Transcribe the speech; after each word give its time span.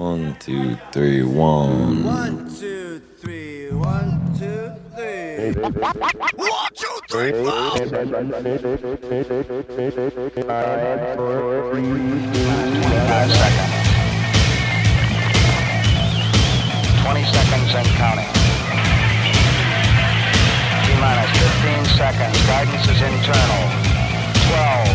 One, 0.00 0.34
two, 0.40 0.78
three, 0.92 1.22
one. 1.22 2.04
One, 2.04 2.48
two, 2.56 3.02
three, 3.18 3.70
one, 3.70 4.32
two, 4.38 4.72
three. 4.96 5.52
One, 5.52 6.72
two, 6.72 7.00
three, 7.06 7.32
four. 7.32 7.44
Five 7.44 7.76
seconds. 13.28 13.76
20 17.04 17.24
seconds 17.28 17.74
and 17.76 17.88
counting. 18.00 18.32
T 20.80 20.96
minus 20.96 21.28
15 21.28 21.84
seconds. 22.00 22.40
Guidance 22.46 22.88
is 22.88 23.02
internal. 23.04 23.68
12, 24.48 24.89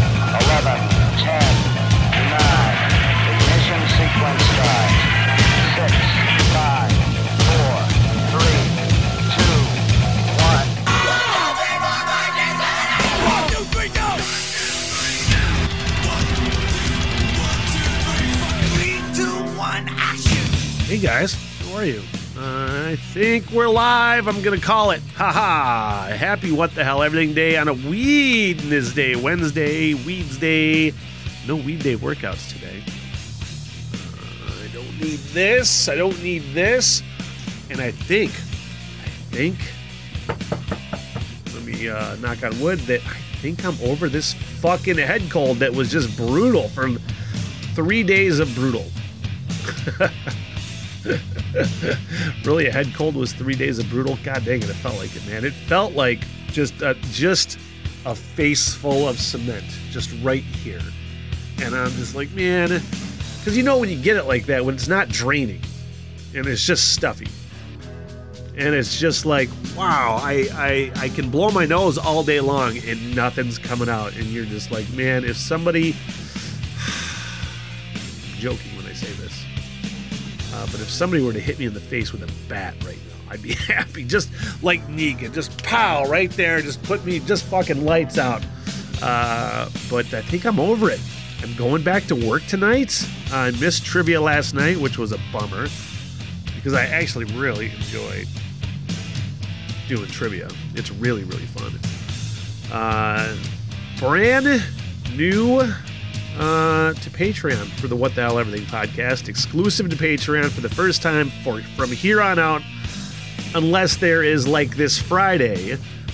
Hey 20.95 21.01
guys, 21.01 21.33
how 21.59 21.75
are 21.75 21.83
you? 21.83 22.01
Uh, 22.37 22.91
I 22.91 22.95
think 22.95 23.51
we're 23.51 23.67
live. 23.67 24.29
I'm 24.29 24.41
gonna 24.41 24.61
call 24.61 24.91
it. 24.91 25.01
Haha! 25.15 26.15
Happy 26.15 26.53
what 26.53 26.73
the 26.73 26.85
hell 26.85 27.03
everything 27.03 27.33
day 27.33 27.57
on 27.57 27.67
a 27.67 27.73
Wednesday, 27.73 29.13
Wednesday, 29.17 29.93
Weeds 29.93 30.37
Day. 30.37 30.93
No 31.49 31.57
Weed 31.57 31.83
Day 31.83 31.97
workouts 31.97 32.49
today. 32.49 32.81
Uh, 34.41 34.63
I 34.63 34.73
don't 34.73 34.97
need 35.01 35.19
this. 35.33 35.89
I 35.89 35.97
don't 35.97 36.23
need 36.23 36.43
this. 36.53 37.03
And 37.69 37.81
I 37.81 37.91
think, 37.91 38.31
I 39.03 39.09
think. 39.35 39.57
Let 41.53 41.65
me 41.65 41.89
uh, 41.89 42.15
knock 42.21 42.41
on 42.41 42.57
wood 42.61 42.79
that 42.87 43.01
I 43.01 43.17
think 43.41 43.65
I'm 43.65 43.77
over 43.81 44.07
this 44.07 44.33
fucking 44.33 44.97
head 44.97 45.29
cold 45.29 45.57
that 45.57 45.73
was 45.73 45.91
just 45.91 46.15
brutal 46.15 46.69
for 46.69 46.89
three 47.73 48.03
days 48.03 48.39
of 48.39 48.55
brutal. 48.55 48.85
really 52.45 52.67
a 52.67 52.71
head 52.71 52.93
cold 52.93 53.15
was 53.15 53.31
three 53.33 53.55
days 53.55 53.79
of 53.79 53.89
brutal. 53.89 54.17
God 54.23 54.43
dang 54.43 54.61
it 54.61 54.69
it 54.69 54.73
felt 54.73 54.97
like 54.97 55.15
it 55.15 55.25
man. 55.27 55.45
It 55.45 55.53
felt 55.53 55.93
like 55.93 56.19
just 56.47 56.81
uh, 56.81 56.93
just 57.11 57.57
a 58.05 58.13
face 58.13 58.73
full 58.73 59.07
of 59.07 59.19
cement 59.19 59.65
just 59.89 60.11
right 60.21 60.43
here. 60.43 60.81
And 61.61 61.73
i'm 61.73 61.91
just 61.91 62.15
like 62.15 62.31
man 62.31 62.81
because 63.39 63.55
you 63.55 63.63
know 63.63 63.77
when 63.77 63.89
you 63.89 63.97
get 63.97 64.17
it 64.17 64.25
like 64.25 64.45
that 64.47 64.65
when 64.65 64.75
it's 64.75 64.89
not 64.89 65.07
draining 65.09 65.61
and 66.33 66.45
it's 66.45 66.65
just 66.65 66.93
stuffy. 66.93 67.27
And 68.57 68.73
it's 68.73 68.97
just 68.99 69.25
like 69.25 69.49
wow 69.75 70.19
I, 70.21 70.47
I 70.53 70.91
i 70.95 71.09
can 71.09 71.29
blow 71.29 71.51
my 71.51 71.65
nose 71.65 71.97
all 71.97 72.23
day 72.23 72.39
long 72.41 72.77
and 72.79 73.15
nothing's 73.15 73.57
coming 73.57 73.89
out. 73.89 74.15
And 74.15 74.25
you're 74.25 74.45
just 74.45 74.71
like 74.71 74.89
man 74.91 75.23
if 75.23 75.37
somebody 75.37 75.91
joking 78.37 78.75
when 78.75 78.85
i 78.85 78.93
say 78.93 79.11
this 79.13 79.44
uh, 80.55 80.65
but 80.71 80.79
if 80.79 80.89
somebody 80.89 81.21
were 81.21 81.33
to 81.33 81.39
hit 81.39 81.59
me 81.59 81.65
in 81.65 81.73
the 81.73 81.81
face 81.81 82.13
with 82.13 82.23
a 82.23 82.49
bat 82.49 82.73
right 82.85 82.97
now, 83.09 83.31
I'd 83.31 83.41
be 83.41 83.53
happy. 83.53 84.05
Just 84.05 84.29
like 84.63 84.81
Negan, 84.87 85.33
just 85.33 85.61
pow 85.63 86.05
right 86.05 86.31
there, 86.31 86.61
just 86.61 86.81
put 86.83 87.03
me, 87.05 87.19
just 87.19 87.43
fucking 87.45 87.83
lights 87.83 88.17
out. 88.17 88.41
Uh, 89.01 89.69
but 89.89 90.13
I 90.13 90.21
think 90.21 90.45
I'm 90.45 90.59
over 90.59 90.89
it. 90.89 91.01
I'm 91.43 91.53
going 91.55 91.83
back 91.83 92.05
to 92.05 92.15
work 92.15 92.45
tonight. 92.45 93.05
I 93.31 93.51
missed 93.51 93.85
trivia 93.85 94.21
last 94.21 94.53
night, 94.53 94.79
which 94.79 94.97
was 94.97 95.11
a 95.11 95.19
bummer 95.33 95.67
because 96.55 96.73
I 96.73 96.85
actually 96.85 97.25
really 97.25 97.71
enjoy 97.71 98.23
doing 99.89 100.07
trivia. 100.07 100.47
It's 100.73 100.91
really, 100.91 101.25
really 101.25 101.45
fun. 101.47 101.77
Uh, 102.71 103.35
brand 103.99 104.63
new 105.15 105.61
uh, 106.37 106.93
to 106.93 107.09
Patreon 107.09 107.67
for 107.79 107.87
the 107.87 107.95
What 107.95 108.15
the 108.15 108.21
Hell 108.21 108.39
Everything 108.39 108.65
podcast, 108.67 109.29
exclusive 109.29 109.89
to 109.89 109.95
Patreon 109.95 110.49
for 110.49 110.61
the 110.61 110.69
first 110.69 111.01
time 111.01 111.29
for 111.43 111.61
from 111.61 111.91
here 111.91 112.21
on 112.21 112.39
out, 112.39 112.61
unless 113.53 113.97
there 113.97 114.23
is 114.23 114.47
like 114.47 114.75
this 114.75 114.99
Friday, 114.99 115.73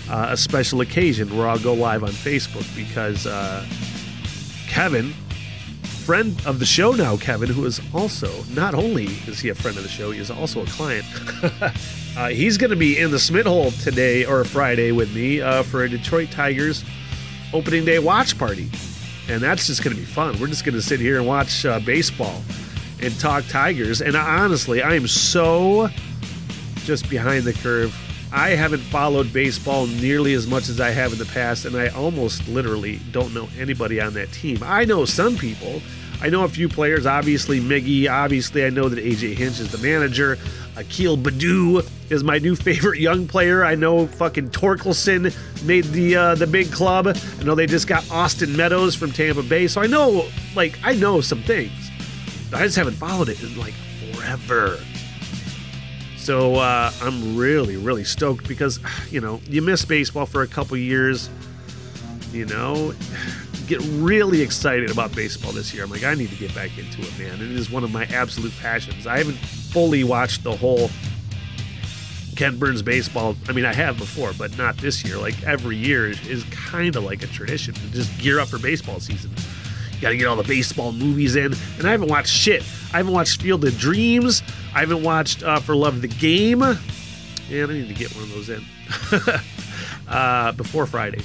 uh, 0.09 0.27
a 0.29 0.37
special 0.37 0.81
occasion 0.81 1.35
where 1.35 1.47
I'll 1.47 1.59
go 1.59 1.73
live 1.73 2.03
on 2.03 2.11
Facebook 2.11 2.75
because 2.75 3.25
uh, 3.25 3.65
Kevin, 4.67 5.13
friend 6.05 6.39
of 6.45 6.59
the 6.59 6.65
show 6.65 6.91
now, 6.91 7.17
Kevin, 7.17 7.49
who 7.49 7.65
is 7.65 7.81
also 7.93 8.43
not 8.53 8.73
only 8.75 9.05
is 9.27 9.39
he 9.39 9.49
a 9.49 9.55
friend 9.55 9.77
of 9.77 9.83
the 9.83 9.89
show, 9.89 10.11
he 10.11 10.19
is 10.19 10.29
also 10.29 10.61
a 10.63 10.67
client. 10.67 11.05
uh, 12.17 12.29
he's 12.29 12.57
going 12.57 12.71
to 12.71 12.75
be 12.75 12.99
in 12.99 13.09
the 13.09 13.17
SmitHole 13.17 13.81
today 13.83 14.25
or 14.25 14.43
Friday 14.43 14.91
with 14.91 15.13
me 15.15 15.41
uh, 15.41 15.63
for 15.63 15.83
a 15.83 15.89
Detroit 15.89 16.29
Tigers 16.31 16.83
opening 17.53 17.83
day 17.83 17.99
watch 17.99 18.37
party 18.37 18.69
and 19.27 19.41
that's 19.41 19.67
just 19.67 19.83
going 19.83 19.95
to 19.95 19.99
be 19.99 20.05
fun. 20.05 20.39
We're 20.39 20.47
just 20.47 20.65
going 20.65 20.75
to 20.75 20.81
sit 20.81 20.99
here 20.99 21.17
and 21.17 21.27
watch 21.27 21.65
uh, 21.65 21.79
baseball 21.79 22.41
and 23.01 23.17
talk 23.19 23.45
Tigers. 23.47 24.01
And 24.01 24.15
honestly, 24.15 24.81
I 24.81 24.95
am 24.95 25.07
so 25.07 25.89
just 26.83 27.09
behind 27.09 27.43
the 27.43 27.53
curve. 27.53 27.95
I 28.33 28.51
haven't 28.51 28.79
followed 28.79 29.33
baseball 29.33 29.87
nearly 29.87 30.33
as 30.33 30.47
much 30.47 30.69
as 30.69 30.79
I 30.79 30.91
have 30.91 31.11
in 31.11 31.17
the 31.17 31.25
past, 31.25 31.65
and 31.65 31.75
I 31.75 31.89
almost 31.89 32.47
literally 32.47 32.99
don't 33.11 33.33
know 33.33 33.49
anybody 33.59 33.99
on 33.99 34.13
that 34.13 34.31
team. 34.31 34.59
I 34.63 34.85
know 34.85 35.03
some 35.03 35.35
people. 35.35 35.81
I 36.21 36.29
know 36.29 36.43
a 36.43 36.47
few 36.49 36.69
players, 36.69 37.05
obviously 37.05 37.59
Miggy. 37.59 38.09
Obviously, 38.09 38.63
I 38.63 38.69
know 38.69 38.87
that 38.87 39.03
AJ 39.03 39.35
Hinch 39.35 39.59
is 39.59 39.71
the 39.71 39.79
manager. 39.79 40.37
Akil 40.81 41.15
Baddoo 41.15 41.87
is 42.09 42.23
my 42.23 42.39
new 42.39 42.55
favorite 42.55 42.99
young 42.99 43.27
player. 43.27 43.63
I 43.63 43.75
know 43.75 44.07
fucking 44.07 44.49
Torkelson 44.49 45.33
made 45.63 45.85
the 45.85 46.15
uh, 46.15 46.35
the 46.35 46.47
big 46.47 46.71
club. 46.71 47.07
I 47.07 47.43
know 47.43 47.55
they 47.55 47.67
just 47.67 47.87
got 47.87 48.09
Austin 48.11 48.55
Meadows 48.57 48.95
from 48.95 49.11
Tampa 49.11 49.43
Bay. 49.43 49.67
So 49.67 49.81
I 49.81 49.87
know, 49.87 50.25
like, 50.55 50.79
I 50.83 50.93
know 50.93 51.21
some 51.21 51.43
things. 51.43 51.71
I 52.53 52.63
just 52.63 52.75
haven't 52.75 52.95
followed 52.95 53.29
it 53.29 53.41
in 53.43 53.57
like 53.57 53.73
forever. 54.13 54.79
So 56.17 56.55
uh, 56.55 56.91
I'm 57.01 57.37
really, 57.37 57.77
really 57.77 58.03
stoked 58.03 58.47
because, 58.47 58.79
you 59.11 59.21
know, 59.21 59.39
you 59.45 59.61
miss 59.61 59.85
baseball 59.85 60.25
for 60.25 60.41
a 60.41 60.47
couple 60.47 60.77
years. 60.77 61.29
You 62.31 62.45
know, 62.45 62.93
get 63.67 63.81
really 63.81 64.41
excited 64.41 64.89
about 64.89 65.15
baseball 65.15 65.51
this 65.51 65.73
year. 65.73 65.83
I'm 65.83 65.91
like, 65.91 66.03
I 66.03 66.15
need 66.15 66.29
to 66.29 66.35
get 66.37 66.55
back 66.55 66.77
into 66.77 67.01
it, 67.01 67.19
man. 67.19 67.35
It 67.35 67.51
is 67.51 67.69
one 67.69 67.83
of 67.83 67.91
my 67.91 68.05
absolute 68.05 68.53
passions. 68.59 69.05
I 69.05 69.19
haven't 69.19 69.37
fully 69.71 70.03
watched 70.03 70.43
the 70.43 70.55
whole 70.55 70.89
Ken 72.35 72.57
Burns 72.57 72.81
baseball. 72.81 73.35
I 73.47 73.53
mean, 73.53 73.65
I 73.65 73.73
have 73.73 73.97
before, 73.97 74.33
but 74.33 74.57
not 74.57 74.77
this 74.77 75.05
year. 75.05 75.17
Like 75.17 75.43
every 75.43 75.77
year 75.77 76.07
is 76.07 76.43
kind 76.51 76.95
of 76.95 77.03
like 77.03 77.23
a 77.23 77.27
tradition 77.27 77.73
to 77.73 77.91
just 77.91 78.17
gear 78.19 78.39
up 78.39 78.49
for 78.49 78.59
baseball 78.59 78.99
season. 78.99 79.31
You 79.93 80.01
Got 80.01 80.09
to 80.09 80.17
get 80.17 80.25
all 80.25 80.35
the 80.35 80.43
baseball 80.43 80.91
movies 80.91 81.35
in, 81.35 81.53
and 81.77 81.87
I 81.87 81.91
haven't 81.91 82.09
watched 82.09 82.31
shit. 82.31 82.63
I 82.93 82.97
haven't 82.97 83.13
watched 83.13 83.41
Field 83.41 83.63
of 83.63 83.77
Dreams. 83.77 84.43
I 84.73 84.79
haven't 84.79 85.03
watched 85.03 85.43
uh, 85.43 85.59
For 85.59 85.75
Love 85.75 85.95
of 85.95 86.01
the 86.01 86.07
Game. 86.07 86.63
And 86.63 86.79
I 87.51 87.65
need 87.73 87.87
to 87.87 87.93
get 87.93 88.13
one 88.15 88.23
of 88.23 88.31
those 88.31 88.49
in 88.49 88.65
uh, 90.07 90.51
before 90.53 90.85
Friday. 90.85 91.21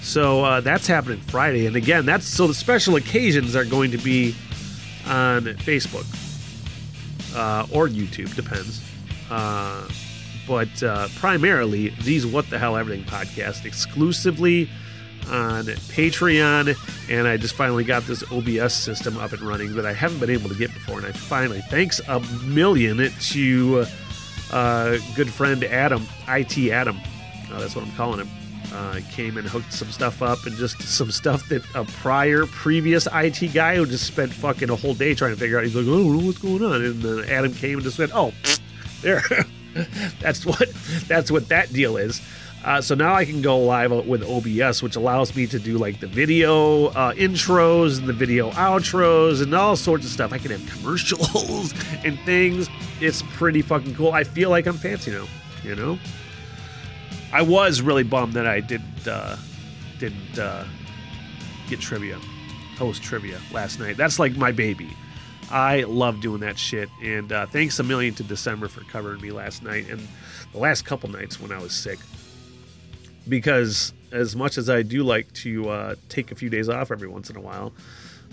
So 0.00 0.44
uh, 0.44 0.60
that's 0.60 0.86
happening 0.86 1.20
Friday, 1.20 1.66
and 1.66 1.74
again, 1.74 2.06
that's 2.06 2.26
so 2.26 2.46
the 2.46 2.54
special 2.54 2.96
occasions 2.96 3.56
are 3.56 3.64
going 3.64 3.90
to 3.90 3.98
be 3.98 4.34
on 5.06 5.42
Facebook 5.42 6.06
uh, 7.34 7.66
or 7.72 7.88
YouTube, 7.88 8.34
depends. 8.34 8.82
Uh, 9.30 9.88
but 10.46 10.82
uh, 10.82 11.08
primarily, 11.16 11.90
these 12.02 12.26
What 12.26 12.48
the 12.48 12.58
Hell 12.58 12.76
Everything 12.76 13.04
podcast 13.04 13.64
exclusively 13.64 14.68
on 15.30 15.64
Patreon, 15.64 16.74
and 17.10 17.28
I 17.28 17.36
just 17.36 17.54
finally 17.54 17.84
got 17.84 18.04
this 18.04 18.22
OBS 18.32 18.72
system 18.72 19.18
up 19.18 19.32
and 19.32 19.42
running 19.42 19.74
that 19.74 19.84
I 19.84 19.92
haven't 19.92 20.20
been 20.20 20.30
able 20.30 20.48
to 20.48 20.54
get 20.54 20.72
before, 20.72 20.98
and 20.98 21.06
I 21.06 21.12
finally, 21.12 21.60
thanks 21.68 22.00
a 22.08 22.20
million 22.46 23.10
to 23.10 23.84
uh, 24.50 24.96
good 25.14 25.28
friend 25.28 25.64
Adam, 25.64 26.06
IT 26.28 26.70
Adam, 26.70 26.98
uh, 27.52 27.60
that's 27.60 27.76
what 27.76 27.84
I'm 27.84 27.92
calling 27.92 28.20
him. 28.20 28.47
Uh, 28.78 29.00
came 29.10 29.36
and 29.36 29.48
hooked 29.48 29.72
some 29.72 29.90
stuff 29.90 30.22
up 30.22 30.46
and 30.46 30.54
just 30.56 30.80
some 30.82 31.10
stuff 31.10 31.48
that 31.48 31.64
a 31.74 31.84
prior 32.00 32.46
previous 32.46 33.08
IT 33.12 33.52
guy 33.52 33.74
who 33.74 33.84
just 33.84 34.06
spent 34.06 34.32
fucking 34.32 34.70
a 34.70 34.76
whole 34.76 34.94
day 34.94 35.14
trying 35.14 35.32
to 35.32 35.36
figure 35.36 35.58
out. 35.58 35.64
He's 35.64 35.74
like, 35.74 35.86
oh, 35.88 36.24
what's 36.24 36.38
going 36.38 36.62
on? 36.62 36.84
And 36.84 37.02
then 37.02 37.28
Adam 37.28 37.52
came 37.52 37.74
and 37.74 37.82
just 37.82 37.98
went, 37.98 38.12
oh, 38.14 38.32
there. 39.02 39.20
that's 40.20 40.46
what 40.46 40.68
that's 41.08 41.32
what 41.32 41.48
that 41.48 41.72
deal 41.72 41.96
is. 41.96 42.22
Uh, 42.64 42.80
so 42.80 42.94
now 42.94 43.14
I 43.14 43.24
can 43.24 43.42
go 43.42 43.58
live 43.58 43.90
with 44.06 44.22
OBS, 44.22 44.80
which 44.80 44.94
allows 44.94 45.34
me 45.34 45.48
to 45.48 45.58
do 45.58 45.76
like 45.76 45.98
the 45.98 46.06
video 46.06 46.86
uh, 46.86 47.14
intros 47.14 47.98
and 47.98 48.08
the 48.08 48.12
video 48.12 48.52
outros 48.52 49.42
and 49.42 49.52
all 49.54 49.74
sorts 49.74 50.04
of 50.06 50.12
stuff. 50.12 50.32
I 50.32 50.38
can 50.38 50.52
have 50.52 50.64
commercials 50.70 51.74
and 52.04 52.16
things. 52.20 52.68
It's 53.00 53.22
pretty 53.34 53.62
fucking 53.62 53.96
cool. 53.96 54.12
I 54.12 54.22
feel 54.22 54.50
like 54.50 54.66
I'm 54.66 54.76
fancy 54.76 55.10
now, 55.10 55.26
you 55.64 55.74
know. 55.74 55.98
I 57.32 57.42
was 57.42 57.82
really 57.82 58.04
bummed 58.04 58.34
that 58.34 58.46
I 58.46 58.60
didn't 58.60 59.06
uh, 59.06 59.36
didn't 59.98 60.38
uh, 60.38 60.64
get 61.68 61.80
trivia, 61.80 62.18
host 62.78 63.02
trivia 63.02 63.40
last 63.52 63.78
night. 63.78 63.96
That's 63.96 64.18
like 64.18 64.36
my 64.36 64.52
baby. 64.52 64.88
I 65.50 65.82
love 65.84 66.20
doing 66.20 66.40
that 66.40 66.58
shit. 66.58 66.88
And 67.02 67.32
uh, 67.32 67.46
thanks 67.46 67.78
a 67.78 67.82
million 67.82 68.14
to 68.14 68.22
December 68.22 68.68
for 68.68 68.82
covering 68.84 69.20
me 69.20 69.30
last 69.30 69.62
night 69.62 69.88
and 69.88 70.06
the 70.52 70.58
last 70.58 70.84
couple 70.84 71.08
nights 71.08 71.40
when 71.40 71.52
I 71.52 71.58
was 71.58 71.72
sick. 71.72 71.98
Because 73.28 73.92
as 74.12 74.34
much 74.36 74.58
as 74.58 74.70
I 74.70 74.82
do 74.82 75.02
like 75.02 75.30
to 75.34 75.68
uh, 75.68 75.94
take 76.08 76.32
a 76.32 76.34
few 76.34 76.50
days 76.50 76.68
off 76.68 76.90
every 76.90 77.08
once 77.08 77.30
in 77.30 77.36
a 77.36 77.40
while, 77.40 77.72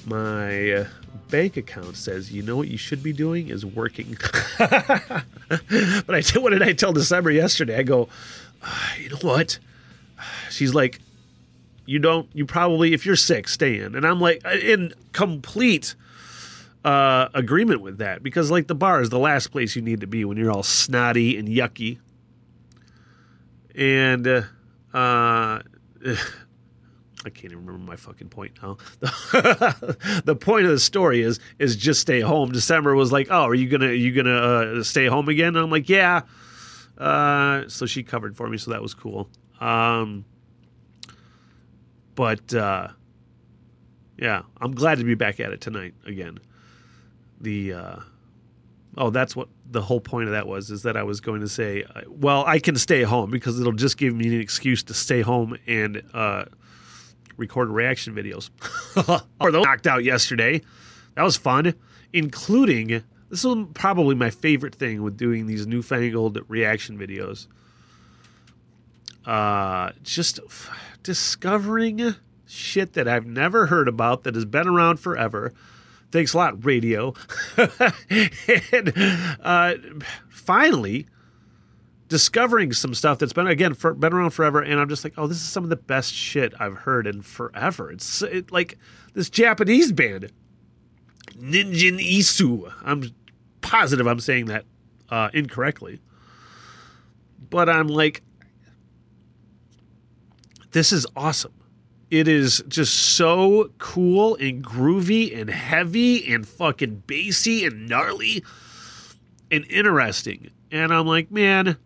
my 0.05 0.71
uh, 0.71 0.87
bank 1.29 1.57
account 1.57 1.95
says, 1.97 2.31
you 2.31 2.41
know 2.41 2.55
what 2.57 2.67
you 2.67 2.77
should 2.77 3.01
be 3.01 3.11
doing 3.13 3.49
is 3.49 3.65
working. 3.65 4.17
but 4.59 5.23
I 5.49 6.21
did, 6.21 6.37
what 6.37 6.51
did 6.51 6.61
I 6.61 6.73
tell 6.73 6.93
December 6.93 7.31
yesterday? 7.31 7.77
I 7.77 7.83
go, 7.83 8.07
"Ah, 8.09 8.44
you 8.99 9.09
know 9.09 9.17
what? 9.21 9.59
She's 10.49 10.73
like, 10.73 10.99
you 11.85 11.99
don't, 11.99 12.27
you 12.33 12.45
probably, 12.45 12.93
if 12.93 13.05
you're 13.05 13.15
sick, 13.15 13.47
stay 13.47 13.79
in. 13.79 13.95
And 13.95 14.05
I'm 14.05 14.19
like, 14.19 14.43
in 14.45 14.93
complete 15.13 15.95
uh, 16.83 17.29
agreement 17.33 17.81
with 17.81 17.99
that 17.99 18.23
because, 18.23 18.49
like, 18.49 18.67
the 18.67 18.75
bar 18.75 19.01
is 19.01 19.09
the 19.09 19.19
last 19.19 19.47
place 19.47 19.75
you 19.75 19.81
need 19.81 20.01
to 20.01 20.07
be 20.07 20.25
when 20.25 20.37
you're 20.37 20.51
all 20.51 20.63
snotty 20.63 21.37
and 21.37 21.47
yucky. 21.47 21.99
And, 23.75 24.27
uh, 24.27 24.41
uh, 24.93 25.61
I 27.25 27.29
can't 27.29 27.51
even 27.51 27.65
remember 27.65 27.91
my 27.91 27.95
fucking 27.95 28.29
point 28.29 28.51
now. 28.61 28.77
the 28.99 30.37
point 30.39 30.65
of 30.65 30.71
the 30.71 30.79
story 30.79 31.23
is 31.23 31.39
is 31.57 31.75
just 31.75 31.99
stay 31.99 32.21
home. 32.21 32.51
December 32.51 32.93
was 32.93 33.11
like, 33.11 33.29
oh, 33.31 33.45
are 33.47 33.55
you 33.55 33.67
gonna 33.67 33.87
are 33.87 33.93
you 33.93 34.11
gonna 34.11 34.35
uh, 34.35 34.83
stay 34.83 35.07
home 35.07 35.27
again? 35.27 35.55
And 35.55 35.57
I'm 35.57 35.71
like, 35.71 35.89
yeah. 35.89 36.21
Uh, 36.97 37.67
so 37.67 37.85
she 37.85 38.03
covered 38.03 38.35
for 38.37 38.47
me, 38.47 38.57
so 38.57 38.71
that 38.71 38.81
was 38.81 38.93
cool. 38.93 39.29
Um, 39.59 40.25
but 42.15 42.53
uh, 42.53 42.89
yeah, 44.17 44.43
I'm 44.61 44.73
glad 44.73 44.99
to 44.99 45.03
be 45.03 45.15
back 45.15 45.39
at 45.39 45.51
it 45.51 45.61
tonight 45.61 45.93
again. 46.05 46.39
The 47.41 47.73
uh, 47.73 47.99
oh, 48.97 49.09
that's 49.09 49.35
what 49.35 49.49
the 49.69 49.81
whole 49.81 49.99
point 49.99 50.27
of 50.27 50.31
that 50.31 50.47
was 50.47 50.71
is 50.71 50.83
that 50.83 50.95
I 50.95 51.03
was 51.03 51.19
going 51.19 51.41
to 51.41 51.49
say, 51.49 51.83
uh, 51.83 52.01
well, 52.07 52.45
I 52.45 52.59
can 52.59 52.77
stay 52.77 53.03
home 53.03 53.29
because 53.29 53.59
it'll 53.59 53.73
just 53.73 53.97
give 53.97 54.15
me 54.15 54.27
an 54.27 54.39
excuse 54.39 54.83
to 54.83 54.93
stay 54.93 55.21
home 55.21 55.57
and 55.67 56.01
uh, 56.13 56.45
record 57.37 57.69
reaction 57.69 58.15
videos. 58.15 58.49
or 59.39 59.51
those 59.51 59.65
knocked 59.65 59.87
out 59.87 60.03
yesterday. 60.03 60.61
That 61.15 61.23
was 61.23 61.37
fun, 61.37 61.73
including 62.13 63.03
this 63.29 63.43
is 63.43 63.55
probably 63.73 64.15
my 64.15 64.29
favorite 64.29 64.75
thing 64.75 65.01
with 65.01 65.17
doing 65.17 65.47
these 65.47 65.65
newfangled 65.65 66.39
reaction 66.47 66.97
videos. 66.97 67.47
Uh, 69.25 69.91
just 70.03 70.39
f- 70.45 70.69
discovering 71.01 72.15
shit 72.45 72.93
that 72.93 73.07
I've 73.07 73.25
never 73.25 73.65
heard 73.67 73.87
about 73.87 74.23
that 74.23 74.35
has 74.35 74.45
been 74.45 74.67
around 74.67 74.97
forever. 74.97 75.51
Thanks 76.11 76.33
a 76.33 76.37
lot, 76.37 76.63
radio. 76.63 77.13
and 78.71 78.93
uh, 79.41 79.73
finally, 80.29 81.07
discovering 82.07 82.71
some 82.71 82.93
stuff 82.93 83.17
that's 83.17 83.33
been 83.33 83.47
again 83.47 83.73
for, 83.73 83.93
been 83.93 84.13
around 84.13 84.29
forever, 84.29 84.61
and 84.61 84.79
I'm 84.79 84.89
just 84.89 85.03
like, 85.03 85.13
oh, 85.17 85.27
this 85.27 85.37
is 85.37 85.43
some 85.43 85.63
of 85.63 85.69
the 85.69 85.75
best 85.75 86.13
shit 86.13 86.53
I've 86.59 86.77
heard 86.77 87.07
in 87.07 87.21
forever. 87.21 87.91
It's 87.91 88.21
it, 88.21 88.51
like 88.51 88.77
this 89.13 89.29
Japanese 89.29 89.91
band, 89.91 90.31
Ninjin 91.37 91.99
Isu. 91.99 92.71
I'm 92.83 93.11
positive 93.61 94.07
I'm 94.07 94.19
saying 94.19 94.45
that 94.45 94.65
uh, 95.09 95.29
incorrectly, 95.33 95.99
but 97.49 97.69
I'm 97.69 97.87
like, 97.87 98.21
this 100.71 100.91
is 100.91 101.05
awesome. 101.15 101.53
It 102.11 102.27
is 102.27 102.63
just 102.67 102.93
so 102.93 103.71
cool 103.77 104.35
and 104.35 104.63
groovy 104.63 105.37
and 105.37 105.49
heavy 105.49 106.31
and 106.33 106.47
fucking 106.47 107.03
bassy 107.07 107.65
and 107.65 107.89
gnarly 107.89 108.43
and 109.49 109.65
interesting. 109.69 110.51
And 110.71 110.93
I'm 110.93 111.07
like, 111.07 111.31
man, 111.31 111.77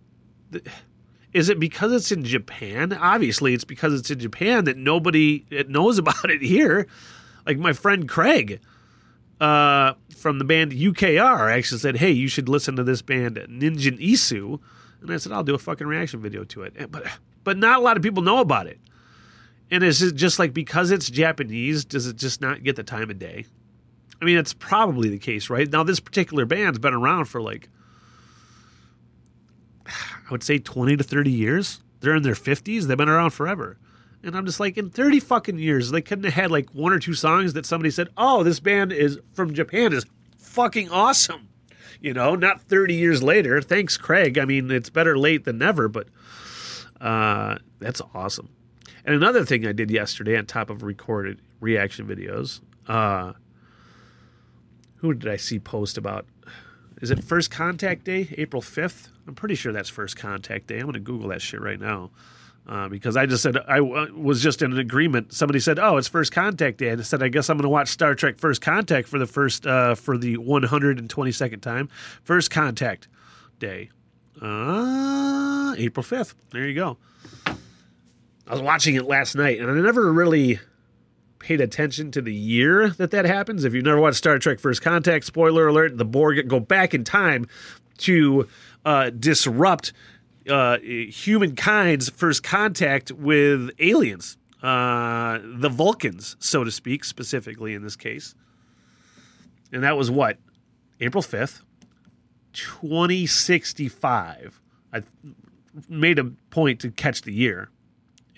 th- 0.51 0.65
is 1.33 1.49
it 1.49 1.59
because 1.59 1.93
it's 1.93 2.11
in 2.11 2.23
Japan? 2.25 2.93
Obviously, 2.93 3.53
it's 3.53 3.63
because 3.63 3.97
it's 3.97 4.11
in 4.11 4.19
Japan 4.19 4.65
that 4.65 4.77
nobody 4.77 5.45
knows 5.67 5.97
about 5.99 6.29
it 6.29 6.41
here. 6.41 6.87
Like 7.45 7.57
my 7.57 7.73
friend 7.73 8.07
Craig 8.07 8.59
uh, 9.39 9.93
from 10.15 10.39
the 10.39 10.45
band 10.45 10.71
UKR 10.71 11.51
actually 11.51 11.79
said, 11.79 11.97
"Hey, 11.97 12.11
you 12.11 12.27
should 12.27 12.49
listen 12.49 12.75
to 12.75 12.83
this 12.83 13.01
band 13.01 13.37
Ninjin 13.37 13.99
Isu," 13.99 14.59
and 15.01 15.11
I 15.11 15.17
said, 15.17 15.31
"I'll 15.31 15.43
do 15.43 15.55
a 15.55 15.59
fucking 15.59 15.87
reaction 15.87 16.21
video 16.21 16.43
to 16.45 16.63
it." 16.63 16.91
But 16.91 17.05
but 17.43 17.57
not 17.57 17.79
a 17.79 17.81
lot 17.81 17.97
of 17.97 18.03
people 18.03 18.23
know 18.23 18.39
about 18.39 18.67
it. 18.67 18.79
And 19.71 19.83
is 19.83 20.01
it 20.01 20.15
just 20.15 20.39
like 20.39 20.53
because 20.53 20.91
it's 20.91 21.09
Japanese, 21.09 21.85
does 21.85 22.07
it 22.07 22.15
just 22.15 22.41
not 22.41 22.63
get 22.63 22.75
the 22.75 22.83
time 22.83 23.09
of 23.09 23.19
day? 23.19 23.45
I 24.21 24.25
mean, 24.25 24.37
it's 24.37 24.53
probably 24.53 25.09
the 25.09 25.19
case, 25.19 25.49
right? 25.49 25.71
Now, 25.71 25.83
this 25.83 25.99
particular 25.99 26.45
band's 26.45 26.79
been 26.79 26.93
around 26.93 27.25
for 27.25 27.41
like 27.41 27.69
I 29.87 30.31
would 30.31 30.43
say 30.43 30.59
20 30.59 30.97
to 30.97 31.03
30 31.03 31.31
years. 31.31 31.81
They're 32.01 32.15
in 32.15 32.23
their 32.23 32.33
50s. 32.33 32.83
They've 32.83 32.97
been 32.97 33.09
around 33.09 33.31
forever. 33.31 33.77
And 34.23 34.35
I'm 34.35 34.45
just 34.45 34.59
like, 34.59 34.77
in 34.77 34.89
30 34.89 35.19
fucking 35.21 35.59
years, 35.59 35.91
they 35.91 36.01
couldn't 36.01 36.25
have 36.25 36.33
had 36.33 36.51
like 36.51 36.69
one 36.71 36.91
or 36.91 36.99
two 36.99 37.13
songs 37.13 37.53
that 37.53 37.65
somebody 37.65 37.89
said, 37.89 38.09
oh, 38.17 38.43
this 38.43 38.59
band 38.59 38.91
is 38.91 39.19
from 39.33 39.53
Japan 39.53 39.93
is 39.93 40.05
fucking 40.37 40.89
awesome. 40.89 41.47
You 42.01 42.13
know, 42.13 42.35
not 42.35 42.61
30 42.61 42.93
years 42.95 43.23
later. 43.23 43.61
Thanks, 43.61 43.97
Craig. 43.97 44.37
I 44.37 44.45
mean, 44.45 44.71
it's 44.71 44.89
better 44.89 45.17
late 45.17 45.45
than 45.45 45.57
never, 45.57 45.87
but 45.87 46.07
uh, 46.99 47.57
that's 47.79 48.01
awesome. 48.13 48.49
And 49.05 49.15
another 49.15 49.45
thing 49.45 49.65
I 49.65 49.71
did 49.71 49.89
yesterday 49.89 50.37
on 50.37 50.45
top 50.45 50.69
of 50.69 50.83
recorded 50.83 51.41
reaction 51.59 52.07
videos, 52.07 52.61
uh, 52.87 53.33
who 54.97 55.13
did 55.13 55.31
I 55.31 55.37
see 55.37 55.59
post 55.59 55.97
about? 55.97 56.25
Is 57.01 57.11
it 57.11 57.23
First 57.23 57.51
Contact 57.51 58.03
Day, 58.03 58.33
April 58.37 58.61
5th? 58.61 59.09
I'm 59.25 59.35
pretty 59.35 59.55
sure 59.55 59.71
that's 59.71 59.89
First 59.89 60.17
Contact 60.17 60.67
Day. 60.67 60.79
I'm 60.79 60.83
going 60.83 60.93
to 60.93 60.99
Google 60.99 61.29
that 61.29 61.41
shit 61.41 61.61
right 61.61 61.79
now. 61.79 62.11
Uh, 62.67 62.87
because 62.87 63.17
I 63.17 63.25
just 63.25 63.41
said 63.41 63.57
I 63.67 63.77
w- 63.77 64.15
was 64.15 64.43
just 64.43 64.61
in 64.61 64.71
an 64.71 64.77
agreement. 64.77 65.33
Somebody 65.33 65.59
said, 65.59 65.79
"Oh, 65.79 65.97
it's 65.97 66.07
First 66.07 66.31
Contact 66.31 66.77
Day," 66.77 66.89
and 66.89 67.01
I 67.01 67.03
said, 67.03 67.23
"I 67.23 67.27
guess 67.27 67.49
I'm 67.49 67.57
going 67.57 67.63
to 67.63 67.69
watch 67.69 67.89
Star 67.89 68.13
Trek: 68.13 68.37
First 68.37 68.61
Contact 68.61 69.07
for 69.07 69.17
the 69.17 69.25
first 69.25 69.65
uh, 69.65 69.95
for 69.95 70.17
the 70.17 70.37
122nd 70.37 71.61
time." 71.61 71.89
First 72.23 72.51
Contact 72.51 73.07
Day, 73.57 73.89
uh, 74.41 75.73
April 75.77 76.03
5th. 76.03 76.35
There 76.51 76.67
you 76.67 76.75
go. 76.75 76.97
I 77.47 78.53
was 78.53 78.61
watching 78.61 78.95
it 78.95 79.05
last 79.05 79.35
night, 79.35 79.59
and 79.59 79.69
I 79.69 79.73
never 79.73 80.11
really 80.11 80.59
paid 81.39 81.61
attention 81.61 82.11
to 82.11 82.21
the 82.21 82.33
year 82.33 82.89
that 82.89 83.11
that 83.11 83.25
happens. 83.25 83.63
If 83.63 83.73
you've 83.73 83.85
never 83.85 83.99
watched 83.99 84.17
Star 84.17 84.37
Trek: 84.37 84.59
First 84.59 84.83
Contact, 84.83 85.25
spoiler 85.25 85.67
alert: 85.67 85.97
the 85.97 86.05
Borg 86.05 86.47
go 86.47 86.59
back 86.59 86.93
in 86.93 87.03
time 87.03 87.47
to 87.99 88.47
uh, 88.85 89.09
disrupt 89.09 89.91
uh, 90.49 90.79
humankind's 90.79 92.09
first 92.09 92.43
contact 92.43 93.11
with 93.11 93.71
aliens, 93.79 94.37
uh, 94.61 95.39
the 95.43 95.69
Vulcans, 95.69 96.35
so 96.39 96.63
to 96.63 96.71
speak, 96.71 97.03
specifically 97.03 97.73
in 97.73 97.83
this 97.83 97.95
case. 97.95 98.35
And 99.71 99.83
that 99.83 99.97
was 99.97 100.09
what? 100.09 100.37
April 100.99 101.23
5th, 101.23 101.61
2065. 102.53 104.59
I 104.91 105.03
made 105.87 106.19
a 106.19 106.25
point 106.49 106.79
to 106.81 106.91
catch 106.91 107.21
the 107.21 107.33
year 107.33 107.69